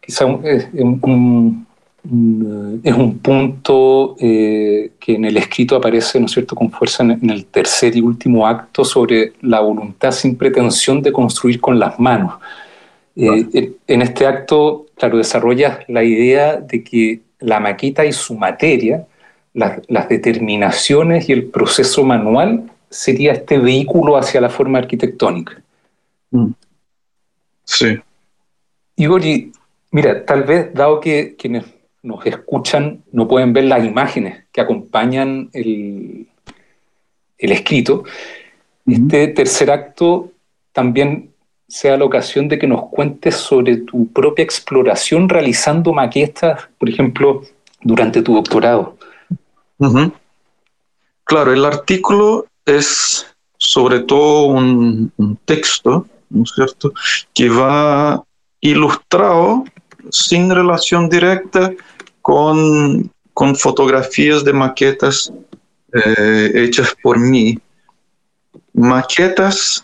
quizá 0.00 0.26
un, 0.26 1.00
un, 1.02 1.66
es 2.04 2.94
un 2.94 3.18
punto 3.18 4.16
eh, 4.18 4.90
que 4.98 5.14
en 5.14 5.24
el 5.24 5.36
escrito 5.36 5.76
aparece, 5.76 6.18
¿no 6.18 6.26
es 6.26 6.32
cierto?, 6.32 6.56
con 6.56 6.70
fuerza 6.70 7.04
en, 7.04 7.12
en, 7.12 7.30
el 7.30 7.46
tercer 7.46 7.96
y 7.96 8.00
último 8.00 8.46
acto 8.46 8.84
sobre 8.84 9.34
la 9.40 9.60
voluntad 9.60 10.10
sin 10.10 10.36
pretensión 10.36 11.00
de 11.00 11.12
construir 11.12 11.60
con 11.60 11.78
las 11.78 12.00
manos. 12.00 12.34
Eh, 13.14 13.46
en, 13.52 13.76
en 13.86 14.02
este 14.02 14.26
acto, 14.26 14.86
claro, 14.96 15.16
desarrollas 15.16 15.78
la 15.86 16.02
idea 16.02 16.56
de 16.56 16.82
que 16.82 17.20
la 17.38 17.60
maqueta 17.60 18.04
y 18.04 18.12
su 18.12 18.34
materia, 18.34 19.06
la, 19.54 19.80
las 19.86 20.08
determinaciones 20.08 21.28
y 21.28 21.32
el 21.32 21.44
proceso 21.44 22.02
manual 22.02 22.68
sería 22.90 23.32
este 23.32 23.58
vehículo 23.58 24.16
hacia 24.16 24.40
la 24.40 24.48
forma 24.48 24.78
arquitectónica. 24.78 25.62
Mm. 26.32 26.50
Sí. 27.64 27.96
Igor, 28.96 29.24
y 29.24 29.52
mira, 29.92 30.24
tal 30.24 30.42
vez, 30.42 30.74
dado 30.74 30.98
que 31.00 31.36
quienes 31.36 31.64
nos 32.02 32.26
escuchan 32.26 33.02
no 33.12 33.28
pueden 33.28 33.52
ver 33.52 33.64
las 33.64 33.84
imágenes 33.84 34.44
que 34.52 34.60
acompañan 34.60 35.50
el, 35.52 36.26
el 37.38 37.52
escrito, 37.52 38.04
este 38.86 39.28
tercer 39.28 39.70
acto 39.70 40.30
también 40.72 41.32
sea 41.68 41.96
la 41.96 42.04
ocasión 42.04 42.48
de 42.48 42.58
que 42.58 42.66
nos 42.66 42.88
cuentes 42.90 43.36
sobre 43.36 43.78
tu 43.78 44.06
propia 44.12 44.42
exploración 44.42 45.28
realizando 45.28 45.92
maquetas, 45.92 46.68
por 46.78 46.88
ejemplo, 46.88 47.42
durante 47.80 48.20
tu 48.20 48.34
doctorado. 48.34 48.98
Uh 49.78 49.86
-huh. 49.86 50.12
Claro, 51.24 51.52
el 51.52 51.64
artículo 51.64 52.46
es 52.66 53.26
sobre 53.56 54.00
todo 54.00 54.48
un, 54.48 55.12
un 55.16 55.36
texto, 55.44 56.06
¿no 56.28 56.42
es 56.42 56.52
cierto?, 56.54 56.92
que 57.32 57.48
va 57.48 58.22
ilustrado 58.60 59.64
sin 60.10 60.50
relación 60.50 61.08
directa 61.08 61.72
con, 62.20 63.10
con 63.34 63.56
fotografías 63.56 64.44
de 64.44 64.52
maquetas 64.52 65.32
eh, 65.92 66.52
hechas 66.54 66.94
por 67.02 67.18
mí. 67.18 67.58
Maquetas 68.72 69.82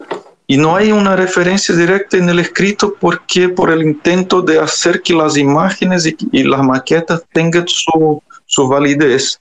y 0.51 0.57
no 0.57 0.77
hay 0.77 0.93
una 0.93 1.15
referencia 1.15 1.77
directa 1.77 2.17
en 2.17 2.31
el 2.31 2.39
escrito 2.39 2.95
porque 2.99 3.51
por 3.51 3.71
el 3.71 3.83
intento 3.83 4.41
de 4.41 4.59
hacer 4.59 5.03
que 5.03 5.13
las 5.13 5.37
imágenes 5.37 6.07
y, 6.07 6.17
y 6.33 6.43
las 6.43 6.63
maquetas 6.63 7.23
tengan 7.35 7.69
su, 7.69 8.23
su, 8.47 8.67
validez. 8.67 9.39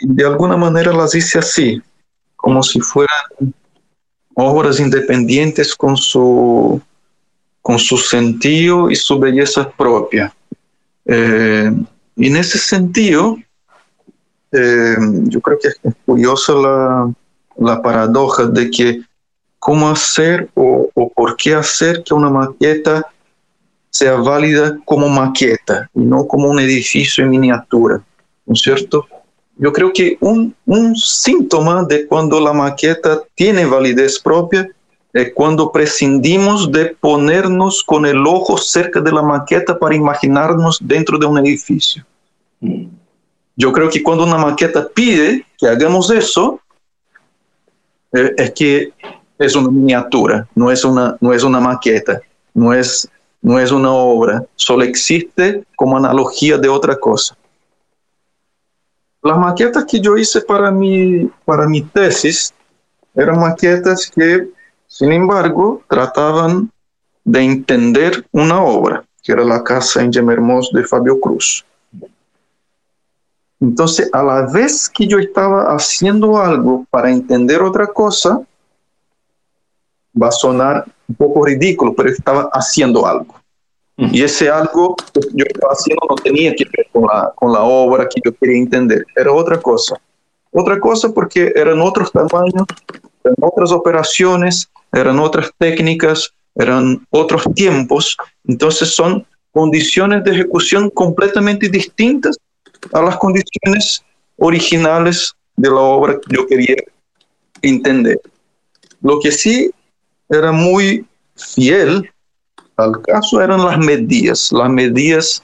De 0.00 0.24
alguna 0.24 0.56
manera 0.56 0.92
las 0.92 1.12
hice 1.16 1.40
así, 1.40 1.82
como 2.36 2.62
si 2.62 2.80
fueran 2.80 3.52
obras 4.34 4.78
independientes 4.78 5.74
con 5.74 5.96
su, 5.96 6.80
con 7.64 7.78
su 7.78 7.96
sentido 7.96 8.90
y 8.90 8.94
su 8.94 9.18
belleza 9.18 9.70
propia. 9.70 10.34
Eh, 11.06 11.72
y 12.14 12.26
en 12.26 12.36
ese 12.36 12.58
sentido, 12.58 13.38
eh, 14.52 14.96
yo 15.22 15.40
creo 15.40 15.58
que 15.58 15.68
es 15.68 15.94
curiosa 16.04 16.52
la, 16.52 17.10
la 17.56 17.80
paradoja 17.80 18.44
de 18.44 18.70
que 18.70 19.00
cómo 19.58 19.88
hacer 19.88 20.50
o, 20.52 20.90
o, 20.92 21.08
por 21.08 21.36
qué 21.36 21.54
hacer 21.54 22.04
que 22.04 22.12
una 22.12 22.28
maqueta 22.28 23.10
sea 23.88 24.16
válida 24.16 24.78
como 24.84 25.08
maqueta 25.08 25.88
y 25.94 26.00
no 26.00 26.26
como 26.26 26.50
un 26.50 26.60
edificio 26.60 27.24
en 27.24 27.30
miniatura, 27.30 28.04
¿no 28.44 28.52
es 28.52 28.60
cierto? 28.60 29.06
Yo 29.56 29.72
creo 29.72 29.90
que 29.90 30.18
un, 30.20 30.54
un 30.66 30.94
síntoma 30.96 31.82
de 31.84 32.06
cuando 32.06 32.38
la 32.40 32.52
maqueta 32.52 33.22
tiene 33.34 33.64
validez 33.64 34.20
propia 34.20 34.68
es 35.14 35.32
cuando 35.32 35.70
prescindimos 35.70 36.72
de 36.72 36.86
ponernos 36.86 37.84
con 37.84 38.04
el 38.04 38.26
ojo 38.26 38.58
cerca 38.58 39.00
de 39.00 39.12
la 39.12 39.22
maqueta 39.22 39.78
para 39.78 39.94
imaginarnos 39.94 40.78
dentro 40.82 41.16
de 41.18 41.24
un 41.24 41.38
edificio. 41.38 42.04
Yo 43.56 43.72
creo 43.72 43.88
que 43.88 44.02
cuando 44.02 44.24
una 44.24 44.36
maqueta 44.36 44.88
pide 44.88 45.46
que 45.56 45.68
hagamos 45.68 46.10
eso, 46.10 46.60
eh, 48.12 48.34
es 48.36 48.50
que 48.50 48.92
es 49.38 49.54
una 49.54 49.70
miniatura, 49.70 50.48
no 50.56 50.72
es 50.72 50.84
una, 50.84 51.16
no 51.20 51.32
es 51.32 51.44
una 51.44 51.60
maqueta, 51.60 52.20
no 52.52 52.74
es, 52.74 53.08
no 53.40 53.60
es 53.60 53.70
una 53.70 53.92
obra, 53.92 54.44
solo 54.56 54.82
existe 54.82 55.64
como 55.76 55.96
analogía 55.96 56.58
de 56.58 56.68
otra 56.68 56.96
cosa. 56.96 57.36
Las 59.22 59.38
maquetas 59.38 59.84
que 59.84 60.00
yo 60.00 60.16
hice 60.16 60.40
para 60.40 60.72
mi, 60.72 61.30
para 61.44 61.68
mi 61.68 61.82
tesis 61.82 62.52
eran 63.14 63.38
maquetas 63.38 64.10
que, 64.12 64.48
sin 64.94 65.10
embargo, 65.10 65.82
trataban 65.88 66.70
de 67.24 67.40
entender 67.40 68.24
una 68.30 68.62
obra, 68.62 69.04
que 69.24 69.32
era 69.32 69.42
la 69.42 69.64
casa 69.64 70.00
en 70.00 70.12
Gemermos 70.12 70.70
de 70.72 70.84
Fabio 70.84 71.18
Cruz. 71.18 71.64
Entonces, 73.60 74.08
a 74.12 74.22
la 74.22 74.42
vez 74.52 74.88
que 74.88 75.08
yo 75.08 75.18
estaba 75.18 75.74
haciendo 75.74 76.38
algo 76.38 76.86
para 76.90 77.10
entender 77.10 77.60
otra 77.60 77.88
cosa, 77.88 78.40
va 80.14 80.28
a 80.28 80.30
sonar 80.30 80.84
un 81.08 81.14
poco 81.16 81.44
ridículo, 81.44 81.92
pero 81.92 82.10
estaba 82.10 82.48
haciendo 82.52 83.04
algo. 83.04 83.34
Y 83.96 84.22
ese 84.22 84.48
algo 84.48 84.94
que 84.94 85.22
yo 85.32 85.44
estaba 85.44 85.72
haciendo 85.72 86.06
no 86.08 86.14
tenía 86.14 86.54
que 86.54 86.66
ver 86.72 86.86
con 86.92 87.02
la, 87.02 87.32
con 87.34 87.52
la 87.52 87.64
obra 87.64 88.08
que 88.08 88.20
yo 88.24 88.32
quería 88.36 88.58
entender, 88.58 89.04
era 89.16 89.32
otra 89.32 89.60
cosa. 89.60 90.00
Otra 90.52 90.78
cosa 90.78 91.08
porque 91.12 91.52
eran 91.56 91.80
otros 91.80 92.12
tamaños, 92.12 92.64
eran 93.24 93.36
otras 93.40 93.72
operaciones, 93.72 94.70
eran 94.94 95.18
otras 95.18 95.50
técnicas, 95.58 96.32
eran 96.54 97.06
otros 97.10 97.44
tiempos, 97.54 98.16
entonces 98.44 98.94
son 98.94 99.26
condiciones 99.50 100.24
de 100.24 100.32
ejecución 100.32 100.90
completamente 100.90 101.68
distintas 101.68 102.36
a 102.92 103.02
las 103.02 103.16
condiciones 103.16 104.04
originales 104.36 105.34
de 105.56 105.68
la 105.68 105.80
obra 105.80 106.14
que 106.14 106.36
yo 106.36 106.46
quería 106.46 106.76
entender. 107.62 108.20
lo 109.00 109.20
que 109.20 109.30
sí 109.30 109.70
era 110.28 110.52
muy 110.52 111.06
fiel 111.36 112.10
al 112.76 113.00
caso 113.02 113.40
eran 113.40 113.64
las 113.64 113.78
medidas, 113.78 114.50
las 114.50 114.68
medidas 114.68 115.42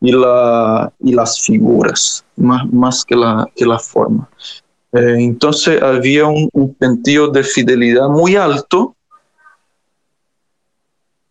y, 0.00 0.12
la, 0.12 0.92
y 0.98 1.12
las 1.12 1.40
figuras, 1.40 2.24
más, 2.36 2.66
más 2.72 3.04
que, 3.04 3.14
la, 3.14 3.46
que 3.54 3.64
la 3.64 3.78
forma. 3.78 4.28
Eh, 4.92 5.16
entonces 5.18 5.82
había 5.82 6.26
un, 6.26 6.48
un, 6.52 6.76
sentido 6.78 7.28
de 7.28 7.42
fidelidad 7.42 8.08
muy 8.08 8.36
alto 8.36 8.94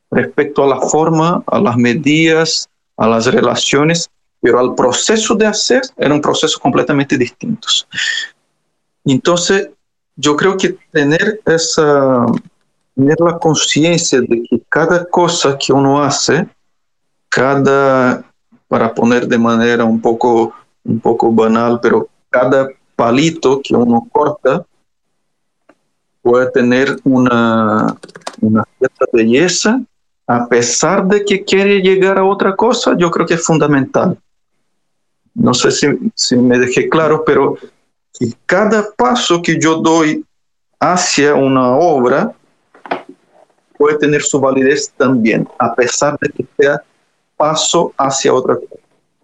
respecto 0.09 0.63
a 0.63 0.67
la 0.67 0.81
forma, 0.81 1.43
a 1.47 1.59
las 1.59 1.77
medidas, 1.77 2.69
a 2.97 3.07
las 3.07 3.25
relaciones, 3.27 4.09
pero 4.41 4.59
al 4.59 4.75
proceso 4.75 5.35
de 5.35 5.45
hacer 5.45 5.81
era 5.97 6.13
un 6.13 6.21
proceso 6.21 6.59
completamente 6.59 7.17
distinto. 7.17 7.67
Entonces, 9.05 9.69
yo 10.15 10.35
creo 10.35 10.57
que 10.57 10.77
tener 10.91 11.39
esa, 11.45 12.25
tener 12.95 13.17
la 13.19 13.37
conciencia 13.39 14.21
de 14.21 14.43
que 14.49 14.61
cada 14.69 15.05
cosa 15.05 15.57
que 15.57 15.71
uno 15.71 16.03
hace, 16.03 16.47
cada, 17.29 18.23
para 18.67 18.93
poner 18.93 19.27
de 19.27 19.37
manera 19.37 19.85
un 19.85 20.01
poco, 20.01 20.53
un 20.83 20.99
poco 20.99 21.31
banal, 21.31 21.79
pero 21.81 22.09
cada 22.29 22.69
palito 23.01 23.61
que 23.63 23.73
uno 23.75 24.07
corta 24.11 24.63
puede 26.21 26.51
tener 26.51 26.99
una, 27.03 27.97
cierta 28.77 29.05
belleza, 29.11 29.81
a 30.27 30.47
pesar 30.47 31.07
de 31.07 31.25
que 31.25 31.43
quiere 31.43 31.81
llegar 31.81 32.19
a 32.19 32.23
otra 32.23 32.55
cosa, 32.55 32.95
yo 32.95 33.09
creo 33.09 33.25
que 33.25 33.33
es 33.33 33.43
fundamental. 33.43 34.19
No 35.33 35.51
sé 35.55 35.71
si, 35.71 36.35
me 36.35 36.59
dejé 36.59 36.89
claro, 36.89 37.23
pero 37.25 37.57
cada 38.45 38.91
paso 38.91 39.41
que 39.41 39.59
yo 39.59 39.77
doy 39.77 40.23
hacia 40.79 41.33
una 41.33 41.71
obra, 41.71 42.35
puede 43.79 43.97
tener 43.97 44.21
su 44.21 44.39
validez 44.39 44.93
también, 44.95 45.49
a 45.57 45.73
pesar 45.73 46.19
de 46.21 46.29
que 46.29 46.45
sea 46.55 46.83
paso 47.35 47.93
hacia 47.97 48.31
otra 48.31 48.57
cosa, 48.57 48.75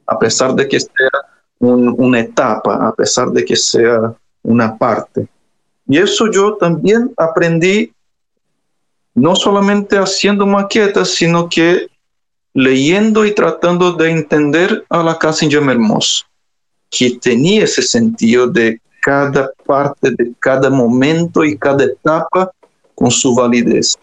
a 0.07 0.17
pesar 0.17 0.55
de 0.55 0.67
que 0.67 0.79
sea 0.79 1.37
un, 1.60 1.96
una 1.98 2.20
etapa, 2.20 2.88
a 2.88 2.93
pesar 2.93 3.32
de 3.32 3.43
que 3.43 3.56
sea 3.56 4.13
una 4.43 4.78
parte. 4.78 5.28
Y 5.88 5.98
eso 5.98 6.30
yo 6.32 6.56
también 6.56 7.12
aprendí 7.17 7.91
no 9.13 9.36
solamente 9.36 9.98
haciendo 9.98 10.46
maquetas, 10.46 11.10
sino 11.10 11.50
que 11.50 11.88
leyendo 12.54 13.26
y 13.26 13.34
tratando 13.34 13.93
de 13.93 14.12
entender 14.12 14.86
a 14.89 15.04
la 15.04 15.17
casa 15.17 15.46
en 15.46 15.52
Hermoso, 15.52 16.26
que 16.89 17.17
tenía 17.20 17.63
ese 17.63 17.82
sentido 17.82 18.48
de 18.48 18.80
cada 19.02 19.52
parte, 19.65 20.12
de 20.12 20.34
cada 20.39 20.70
momento 20.70 21.43
y 21.43 21.58
cada 21.58 21.86
etapa 21.86 22.52
con 22.93 23.10
su 23.12 23.34
validez. 23.34 23.96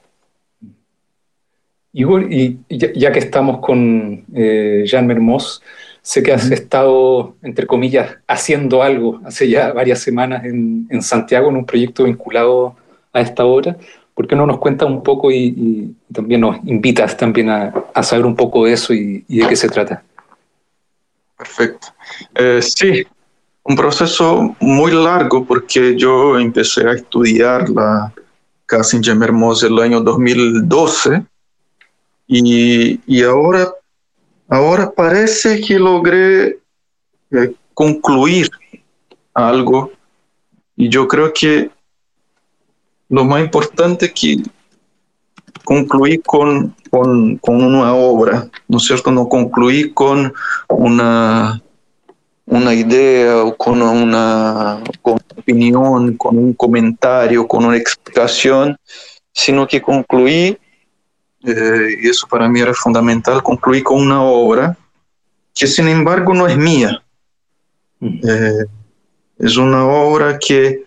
Igor, 1.93 2.33
y 2.33 2.59
ya, 2.69 3.12
que 3.12 3.21
estamos 3.21 3.61
con 3.61 4.25
eh, 4.35 4.85
Jean 4.87 5.07
Mermoz, 5.07 5.62
sé 6.05 6.23
que 6.23 6.35
has 6.35 6.51
estado, 6.51 7.35
entre 7.43 7.67
comillas, 7.67 8.19
haciendo 8.29 8.83
algo 8.83 9.23
hace 9.25 9.49
ya 9.49 9.73
varias 9.73 10.01
semanas 10.01 10.45
en, 10.45 10.87
en, 10.90 11.01
Santiago 11.01 11.49
en 11.49 11.57
un 11.57 11.64
proyecto 11.64 12.05
vinculado 12.05 12.77
a 13.11 13.23
esta 13.23 13.47
obra. 13.47 13.79
¿Por 14.14 14.29
qué 14.29 14.37
no 14.37 14.47
nos 14.47 14.59
cuentas 14.59 14.87
un 14.87 15.03
poco 15.03 15.33
y, 15.33 15.47
y, 15.57 15.95
también 16.12 16.43
nos 16.43 16.59
invitas 16.67 17.17
también 17.17 17.49
a, 17.49 17.73
a 17.95 18.03
saber 18.03 18.27
un 18.27 18.37
poco 18.37 18.67
de 18.67 18.75
eso 18.75 18.93
y, 18.93 19.25
y 19.27 19.38
de 19.38 19.49
qué 19.49 19.57
se 19.57 19.69
trata? 19.71 20.05
Perfecto. 21.38 21.88
Eh, 22.35 22.61
sí, 22.61 23.03
un 23.62 23.75
proceso 23.75 24.55
muy 24.61 24.93
largo 24.93 25.47
porque 25.47 25.97
yo 25.97 26.38
empecé 26.38 26.87
a 26.87 26.93
estudiar 26.93 27.71
la 27.71 28.12
Casa 28.67 28.99
en 28.99 29.23
Hermosa 29.23 29.69
el 29.69 29.79
año 29.79 30.01
2012 30.03 31.25
y, 32.27 33.01
y 33.07 33.23
ahora, 33.23 33.73
ahora 34.48 34.90
parece 34.90 35.61
que 35.61 35.78
logré 35.78 36.59
eh, 37.30 37.54
concluir 37.72 38.50
algo 39.33 39.90
y 40.76 40.88
yo 40.88 41.09
creo 41.09 41.33
que 41.33 41.70
lo 43.09 43.24
más 43.24 43.40
importante 43.40 44.07
es 44.07 44.12
que 44.12 44.42
concluí 45.64 46.18
con, 46.18 46.74
una 46.90 47.94
obra, 47.94 48.48
¿no 48.68 48.78
es 48.78 48.85
cierto? 48.85 49.11
No 49.11 49.28
concluí 49.28 49.92
con 49.92 50.33
una, 50.68 51.62
una 52.46 52.74
idea 52.74 53.44
o 53.44 53.57
con 53.57 53.83
una, 53.83 54.83
con 55.02 55.14
una 55.14 55.40
opinión, 55.40 56.16
con 56.16 56.38
un 56.38 56.54
comentario, 56.54 57.46
con 57.46 57.64
una 57.64 57.76
explicación, 57.76 58.76
sino 59.33 59.66
que 59.66 59.80
concluí 59.80 60.59
eh, 61.44 61.98
y 62.02 62.09
eso 62.09 62.26
para 62.26 62.48
mí 62.48 62.61
era 62.61 62.72
fundamental, 62.72 63.42
concluí 63.42 63.83
con 63.83 64.00
una 64.00 64.22
obra 64.22 64.76
que 65.54 65.66
sin 65.66 65.88
embargo 65.88 66.33
no 66.33 66.46
es 66.46 66.57
mía. 66.57 67.02
Eh, 68.00 68.64
es 69.38 69.57
una 69.57 69.85
obra 69.85 70.38
que 70.38 70.85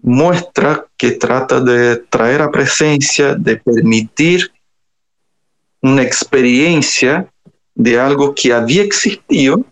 muestra 0.00 0.86
que 0.96 1.12
trata 1.12 1.60
de 1.60 1.96
traer 1.96 2.42
a 2.42 2.50
presencia, 2.50 3.34
de 3.34 3.56
permitir 3.56 4.52
una 5.80 6.02
experiencia 6.02 7.26
de 7.74 7.98
algo 7.98 8.34
que 8.34 8.52
había 8.52 8.82
existido. 8.82 9.64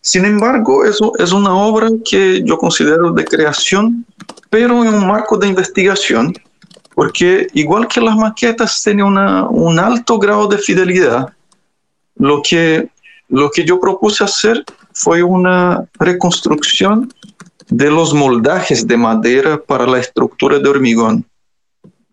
Sin 0.00 0.24
embargo, 0.24 0.84
eso 0.84 1.12
es 1.18 1.32
una 1.32 1.54
obra 1.54 1.88
que 2.04 2.42
yo 2.44 2.56
considero 2.56 3.12
de 3.12 3.24
creación, 3.24 4.04
pero 4.48 4.84
en 4.84 4.94
un 4.94 5.06
marco 5.06 5.36
de 5.38 5.48
investigación 5.48 6.34
porque 6.94 7.46
igual 7.54 7.88
que 7.88 8.00
las 8.00 8.16
maquetas 8.16 8.82
tienen 8.82 9.06
un 9.06 9.78
alto 9.78 10.18
grado 10.18 10.46
de 10.46 10.58
fidelidad, 10.58 11.32
lo 12.16 12.42
que, 12.42 12.88
lo 13.28 13.50
que 13.50 13.64
yo 13.64 13.80
propuse 13.80 14.24
hacer 14.24 14.64
fue 14.92 15.22
una 15.22 15.84
reconstrucción 15.94 17.12
de 17.68 17.90
los 17.90 18.12
moldajes 18.12 18.86
de 18.86 18.96
madera 18.96 19.60
para 19.60 19.86
la 19.86 19.98
estructura 19.98 20.58
de 20.58 20.68
hormigón. 20.68 21.24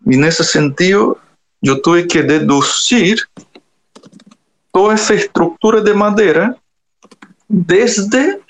Y 0.06 0.14
en 0.14 0.24
ese 0.24 0.44
sentido, 0.44 1.18
yo 1.60 1.82
tuve 1.82 2.06
que 2.06 2.22
deducir 2.22 3.20
toda 4.72 4.94
esa 4.94 5.14
estructura 5.14 5.82
de 5.82 5.92
madera 5.92 6.56
desde 7.48 8.40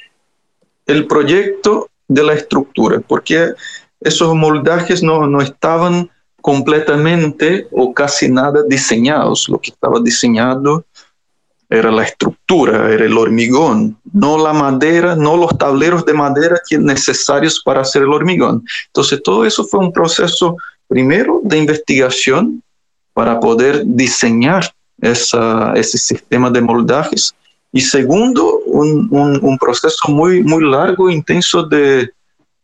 el 0.87 1.07
proyecto 1.07 1.91
de 2.07 2.23
la 2.23 2.35
estructura, 2.35 3.01
porque 3.01 3.55
esos 4.01 4.35
moldajes 4.35 5.03
no, 5.03 5.27
no 5.27 5.41
estaban 5.41 6.11
completamente 6.41 7.69
o 7.73 7.93
casi 7.93 8.29
nada 8.29 8.63
diseñados. 8.69 9.49
Lo 9.49 9.59
que 9.59 9.71
estaba 9.71 10.01
diseñado 10.01 10.85
era 11.69 11.91
la 11.93 12.03
estructura, 12.03 12.93
era 12.93 13.05
el 13.05 13.17
hormigón, 13.17 13.97
no 14.13 14.37
la 14.39 14.53
madera, 14.53 15.15
no 15.15 15.37
los 15.37 15.57
tableros 15.57 16.05
de 16.05 16.15
madera 16.15 16.61
que 16.69 16.77
necesarios 16.79 17.63
para 17.65 17.83
hacer 17.83 18.03
el 18.03 18.13
hormigón. 18.13 18.65
Entonces 18.87 19.23
todo 19.23 19.45
eso 19.45 19.65
fue 19.65 19.81
un 19.81 19.93
proceso 19.93 20.57
primero 20.89 21.41
de 21.45 21.59
investigación 21.59 22.63
para 23.13 23.39
poder 23.39 23.83
diseñar 23.87 24.73
esa, 25.01 25.73
ese 25.75 25.97
sistema 25.99 26.51
de 26.51 26.61
moldajes 26.61 27.35
y 27.73 27.81
segundo 27.81 28.59
un, 28.67 29.07
un, 29.11 29.39
un 29.41 29.59
proceso 29.59 30.09
muy, 30.09 30.43
muy 30.43 30.65
largo, 30.65 31.09
intenso 31.09 31.63
de, 31.63 32.11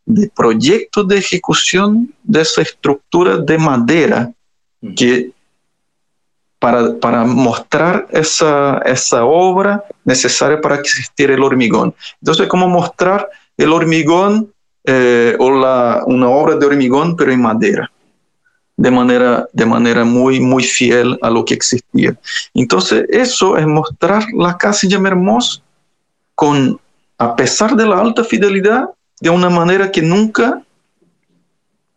de 0.07 0.31
proyecto 0.33 1.03
de 1.03 1.17
ejecución 1.17 2.13
de 2.23 2.41
esa 2.41 2.61
estructura 2.61 3.37
de 3.37 3.57
madera 3.57 4.31
que 4.95 5.31
para, 6.59 6.95
para 6.95 7.25
mostrar 7.25 8.07
esa, 8.11 8.79
esa 8.85 9.25
obra 9.25 9.83
necesaria 10.05 10.61
para 10.61 10.77
que 10.77 10.87
existiera 10.87 11.33
el 11.33 11.43
hormigón. 11.43 11.93
Entonces, 12.21 12.47
¿cómo 12.47 12.69
mostrar 12.69 13.29
el 13.57 13.73
hormigón 13.73 14.51
eh, 14.85 15.35
o 15.39 15.51
la, 15.51 16.03
una 16.07 16.29
obra 16.29 16.55
de 16.55 16.65
hormigón 16.65 17.17
pero 17.17 17.33
en 17.33 17.41
madera? 17.41 17.91
De 18.77 18.89
manera, 18.89 19.47
de 19.51 19.65
manera 19.65 20.05
muy, 20.05 20.39
muy 20.39 20.63
fiel 20.63 21.17
a 21.21 21.29
lo 21.29 21.43
que 21.43 21.53
existía. 21.53 22.15
Entonces, 22.53 23.05
eso 23.09 23.57
es 23.57 23.67
mostrar 23.67 24.23
la 24.33 24.57
casa 24.57 24.87
de 24.87 24.95
Hermoso 24.95 25.61
con, 26.33 26.79
a 27.17 27.35
pesar 27.35 27.75
de 27.75 27.85
la 27.85 27.99
alta 27.99 28.23
fidelidad, 28.23 28.85
de 29.19 29.29
una 29.29 29.49
manera 29.49 29.91
que 29.91 30.01
nunca, 30.01 30.61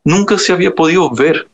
nunca 0.04 0.38
se 0.38 0.52
había 0.52 0.74
podido 0.74 1.10
ver, 1.10 1.48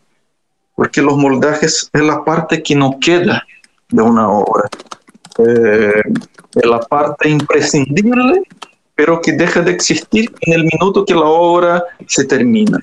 porque 0.74 1.02
los 1.02 1.16
moldajes 1.16 1.90
es 1.92 2.02
la 2.02 2.24
parte 2.24 2.62
que 2.62 2.74
no 2.74 2.98
queda 3.00 3.42
de 3.88 4.02
una 4.02 4.28
obra, 4.28 4.68
eh, 5.38 6.02
es 6.54 6.64
la 6.66 6.80
parte 6.80 7.28
imprescindible, 7.28 8.42
pero 8.94 9.20
que 9.20 9.32
deja 9.32 9.60
de 9.60 9.72
existir 9.72 10.32
en 10.42 10.54
el 10.54 10.64
minuto 10.64 11.04
que 11.04 11.14
la 11.14 11.26
obra 11.26 11.84
se 12.06 12.24
termina. 12.24 12.78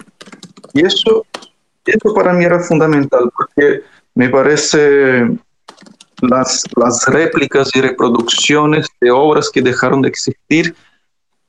Y 0.74 0.86
eso, 0.86 1.26
eso 1.86 2.13
para 2.13 2.34
mí 2.34 2.46
era 2.46 2.60
fundamental, 2.60 3.32
porque 3.36 3.82
me 4.15 4.30
parece 4.30 5.28
las, 6.22 6.63
las 6.76 7.08
réplicas 7.08 7.69
y 7.74 7.82
reproducciones 7.82 8.88
de 9.00 9.12
obras 9.12 9.50
que 9.50 9.62
dejaron 9.62 10.02
de 10.02 10.10
existir 10.10 10.76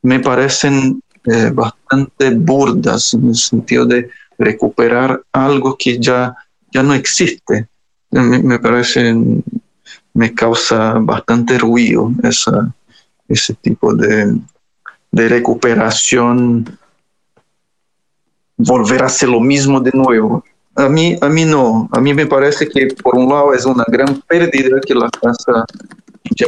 me 0.04 0.20
parecen 0.20 1.02
eh, 1.26 1.50
bastante 1.52 2.30
burdas 2.30 3.14
en 3.14 3.28
el 3.28 3.34
sentido 3.34 3.86
de 3.86 4.10
recuperar 4.38 5.22
algo 5.32 5.76
que 5.76 5.98
ya, 5.98 6.36
ya 6.72 6.82
no 6.82 6.94
existe. 6.94 7.68
Me, 8.10 8.58
parece, 8.58 9.14
me 10.12 10.34
causa 10.34 10.94
bastante 11.00 11.58
ruido 11.58 12.12
esa, 12.22 12.72
ese 13.28 13.54
tipo 13.54 13.94
de, 13.94 14.38
de 15.10 15.28
recuperación, 15.28 16.78
volver 18.56 19.02
a 19.02 19.06
hacer 19.06 19.28
lo 19.28 19.40
mismo 19.40 19.80
de 19.80 19.90
nuevo. 19.92 20.44
A 20.76 20.88
mí, 20.88 21.16
a 21.20 21.28
mí 21.28 21.44
no, 21.44 21.88
a 21.92 22.00
mí 22.00 22.14
me 22.14 22.26
parece 22.26 22.68
que 22.68 22.88
por 23.02 23.16
un 23.16 23.28
lado 23.28 23.54
es 23.54 23.64
una 23.64 23.84
gran 23.88 24.20
pérdida 24.28 24.80
que 24.80 24.94
la 24.94 25.08
casa 25.08 25.64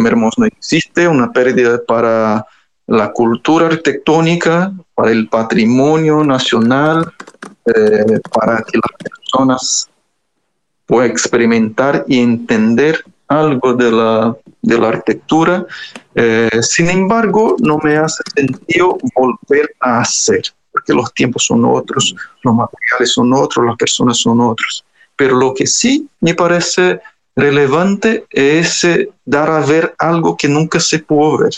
Hermoso 0.04 0.40
no 0.40 0.46
existe, 0.46 1.06
una 1.06 1.30
pérdida 1.32 1.80
para 1.86 2.44
la 2.86 3.12
cultura 3.12 3.66
arquitectónica, 3.66 4.72
para 4.94 5.10
el 5.10 5.28
patrimonio 5.28 6.24
nacional, 6.24 7.12
eh, 7.66 8.20
para 8.32 8.62
que 8.62 8.78
las 8.78 9.10
personas 9.10 9.90
puedan 10.86 11.10
experimentar 11.10 12.04
y 12.06 12.20
entender 12.20 13.04
algo 13.28 13.74
de 13.74 13.90
la, 13.90 14.36
de 14.62 14.78
la 14.78 14.88
arquitectura. 14.88 15.66
Eh, 16.14 16.48
sin 16.62 16.88
embargo, 16.88 17.56
no 17.58 17.78
me 17.78 17.96
hace 17.96 18.22
sentido 18.36 18.98
volver 19.14 19.74
a 19.80 20.00
hacer, 20.00 20.42
porque 20.70 20.94
los 20.94 21.12
tiempos 21.12 21.44
son 21.44 21.64
otros, 21.64 22.14
los 22.42 22.54
materiales 22.54 23.12
son 23.12 23.32
otros, 23.34 23.66
las 23.66 23.76
personas 23.76 24.18
son 24.18 24.40
otros. 24.40 24.84
Pero 25.16 25.36
lo 25.36 25.54
que 25.54 25.66
sí 25.66 26.08
me 26.20 26.34
parece 26.34 27.00
relevante 27.34 28.26
es 28.30 28.84
eh, 28.84 29.10
dar 29.24 29.50
a 29.50 29.60
ver 29.60 29.94
algo 29.98 30.36
que 30.36 30.48
nunca 30.48 30.78
se 30.78 31.00
pudo 31.00 31.38
ver 31.38 31.54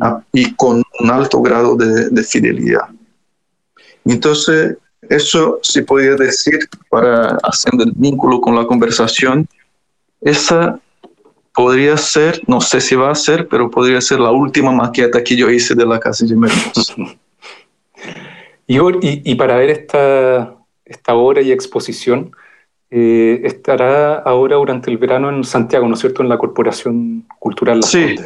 ¿ah? 0.00 0.22
y 0.32 0.54
con 0.54 0.82
un 1.00 1.10
alto 1.10 1.40
grado 1.40 1.76
de, 1.76 2.22
fidelidad. 2.24 2.88
Entonces, 4.04 4.76
eso 5.08 5.58
se 5.62 5.82
podría 5.82 6.14
decir, 6.16 6.58
para 6.88 7.38
haciendo 7.42 7.84
el 7.84 7.92
vínculo 7.94 8.40
con 8.40 8.54
la 8.54 8.66
conversación, 8.66 9.48
esa 10.20 10.80
podría 11.54 11.96
ser, 11.96 12.40
no 12.46 12.60
sé 12.60 12.80
si 12.80 12.94
va 12.94 13.10
a 13.10 13.14
ser, 13.14 13.48
pero 13.48 13.70
podría 13.70 14.00
ser 14.00 14.20
la 14.20 14.30
última 14.30 14.72
maqueta 14.72 15.22
que 15.22 15.36
yo 15.36 15.50
hice 15.50 15.74
de 15.74 15.86
la 15.86 16.00
casa 16.00 16.24
de 16.24 16.34
Mermos. 16.34 16.94
y, 18.66 19.30
y, 19.30 19.34
para 19.34 19.56
ver 19.56 19.70
esta, 19.70 20.54
esta 20.84 21.14
obra 21.14 21.42
y 21.42 21.52
exposición, 21.52 22.34
eh, 22.94 23.40
estará 23.44 24.16
ahora 24.16 24.56
durante 24.56 24.90
el 24.90 24.98
verano 24.98 25.30
en 25.30 25.44
Santiago, 25.44 25.88
¿no 25.88 25.94
es 25.94 26.00
cierto?, 26.00 26.22
en 26.22 26.28
la 26.28 26.36
Corporación 26.36 27.24
Cultural 27.38 27.80
Las 27.80 27.90
Sí, 27.90 28.16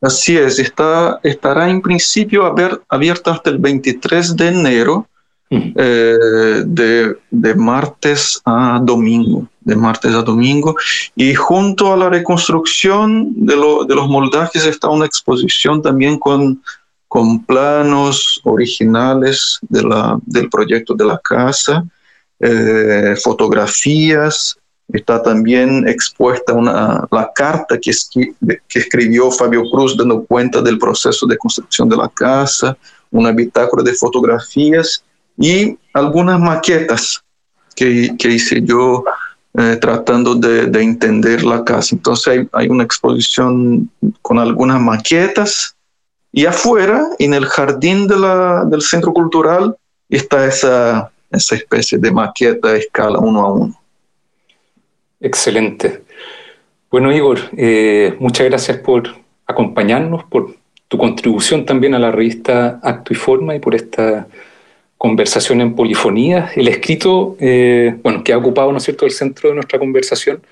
así 0.00 0.36
es. 0.36 0.58
Está, 0.58 1.20
estará 1.22 1.68
en 1.68 1.80
principio 1.80 2.54
abierta 2.88 3.32
hasta 3.32 3.50
el 3.50 3.58
23 3.58 4.36
de 4.36 4.48
enero, 4.48 5.06
eh, 5.50 6.16
de, 6.66 7.16
de, 7.30 7.54
martes 7.54 8.40
a 8.44 8.80
domingo, 8.82 9.46
de 9.60 9.76
martes 9.76 10.12
a 10.14 10.22
domingo. 10.22 10.76
Y 11.14 11.34
junto 11.34 11.92
a 11.92 11.96
la 11.96 12.08
reconstrucción 12.08 13.32
de, 13.36 13.54
lo, 13.56 13.84
de 13.84 13.94
los 13.94 14.08
moldajes 14.08 14.66
está 14.66 14.88
una 14.88 15.06
exposición 15.06 15.82
también 15.82 16.18
con, 16.18 16.60
con 17.06 17.44
planos 17.44 18.40
originales 18.44 19.58
de 19.62 19.82
la, 19.82 20.18
del 20.26 20.50
proyecto 20.50 20.94
de 20.94 21.04
la 21.04 21.18
casa. 21.18 21.84
Eh, 22.38 23.14
fotografías, 23.22 24.58
está 24.92 25.22
también 25.22 25.86
expuesta 25.88 26.52
una, 26.52 27.06
la 27.10 27.30
carta 27.34 27.78
que, 27.78 27.92
que 28.68 28.78
escribió 28.78 29.30
Fabio 29.30 29.64
Cruz 29.70 29.96
dando 29.96 30.24
cuenta 30.24 30.62
del 30.62 30.78
proceso 30.78 31.26
de 31.26 31.36
construcción 31.36 31.88
de 31.88 31.96
la 31.96 32.08
casa, 32.08 32.76
una 33.10 33.32
bitácora 33.32 33.82
de 33.82 33.94
fotografías 33.94 35.02
y 35.36 35.76
algunas 35.92 36.40
maquetas 36.40 37.22
que, 37.74 38.14
que 38.18 38.28
hice 38.28 38.62
yo 38.62 39.04
eh, 39.58 39.76
tratando 39.80 40.34
de, 40.34 40.66
de, 40.66 40.82
entender 40.82 41.44
la 41.44 41.64
casa. 41.64 41.94
Entonces 41.94 42.26
hay, 42.28 42.48
hay, 42.52 42.68
una 42.68 42.84
exposición 42.84 43.90
con 44.22 44.38
algunas 44.38 44.80
maquetas 44.80 45.74
y 46.32 46.44
afuera, 46.44 47.06
en 47.18 47.32
el 47.34 47.46
jardín 47.46 48.06
del 48.06 48.82
centro 48.82 49.12
cultural, 49.12 49.74
está 50.10 50.46
esa 50.46 51.10
esa 51.30 51.56
especie 51.56 51.98
de 51.98 52.10
maqueta 52.10 52.68
a 52.68 52.76
escala 52.76 53.18
uno 53.18 53.40
a 53.40 53.52
uno. 53.52 53.80
Excelente. 55.20 56.02
Bueno, 56.90 57.12
Igor, 57.12 57.38
eh, 57.56 58.14
muchas 58.18 58.46
gracias 58.46 58.78
por 58.78 59.04
acompañarnos, 59.46 60.24
por 60.24 60.54
tu 60.88 60.98
contribución 60.98 61.64
también 61.64 61.94
a 61.94 61.98
la 61.98 62.12
revista 62.12 62.80
Acto 62.82 63.12
y 63.12 63.16
Forma 63.16 63.54
y 63.54 63.60
por 63.60 63.74
esta 63.74 64.28
conversación 64.98 65.60
en 65.60 65.74
polifonía. 65.74 66.50
El 66.54 66.68
escrito, 66.68 67.36
eh, 67.40 67.96
bueno, 68.02 68.22
que 68.22 68.32
ha 68.32 68.38
ocupado, 68.38 68.72
¿no 68.72 68.80
cierto?, 68.80 69.04
el 69.04 69.12
centro 69.12 69.48
de 69.48 69.56
nuestra 69.56 69.78
conversación, 69.78 70.42